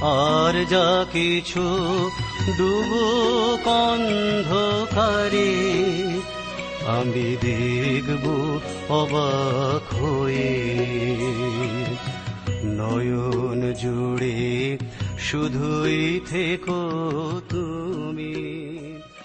আর 0.01 0.65
যা 0.65 1.05
কিছু 1.13 1.61
ডুবো 2.59 3.59
কন্ধকারে, 3.65 5.55
আমি 6.87 7.37
দেখব 7.41 8.59
অবাক 8.89 9.95
হয়ে। 9.95 10.75
নয়ন 12.65 13.73
জুড়ে 13.73 14.79
শুধুই 15.19 16.21
থেকো 16.27 16.91
তুমি। 17.49 18.52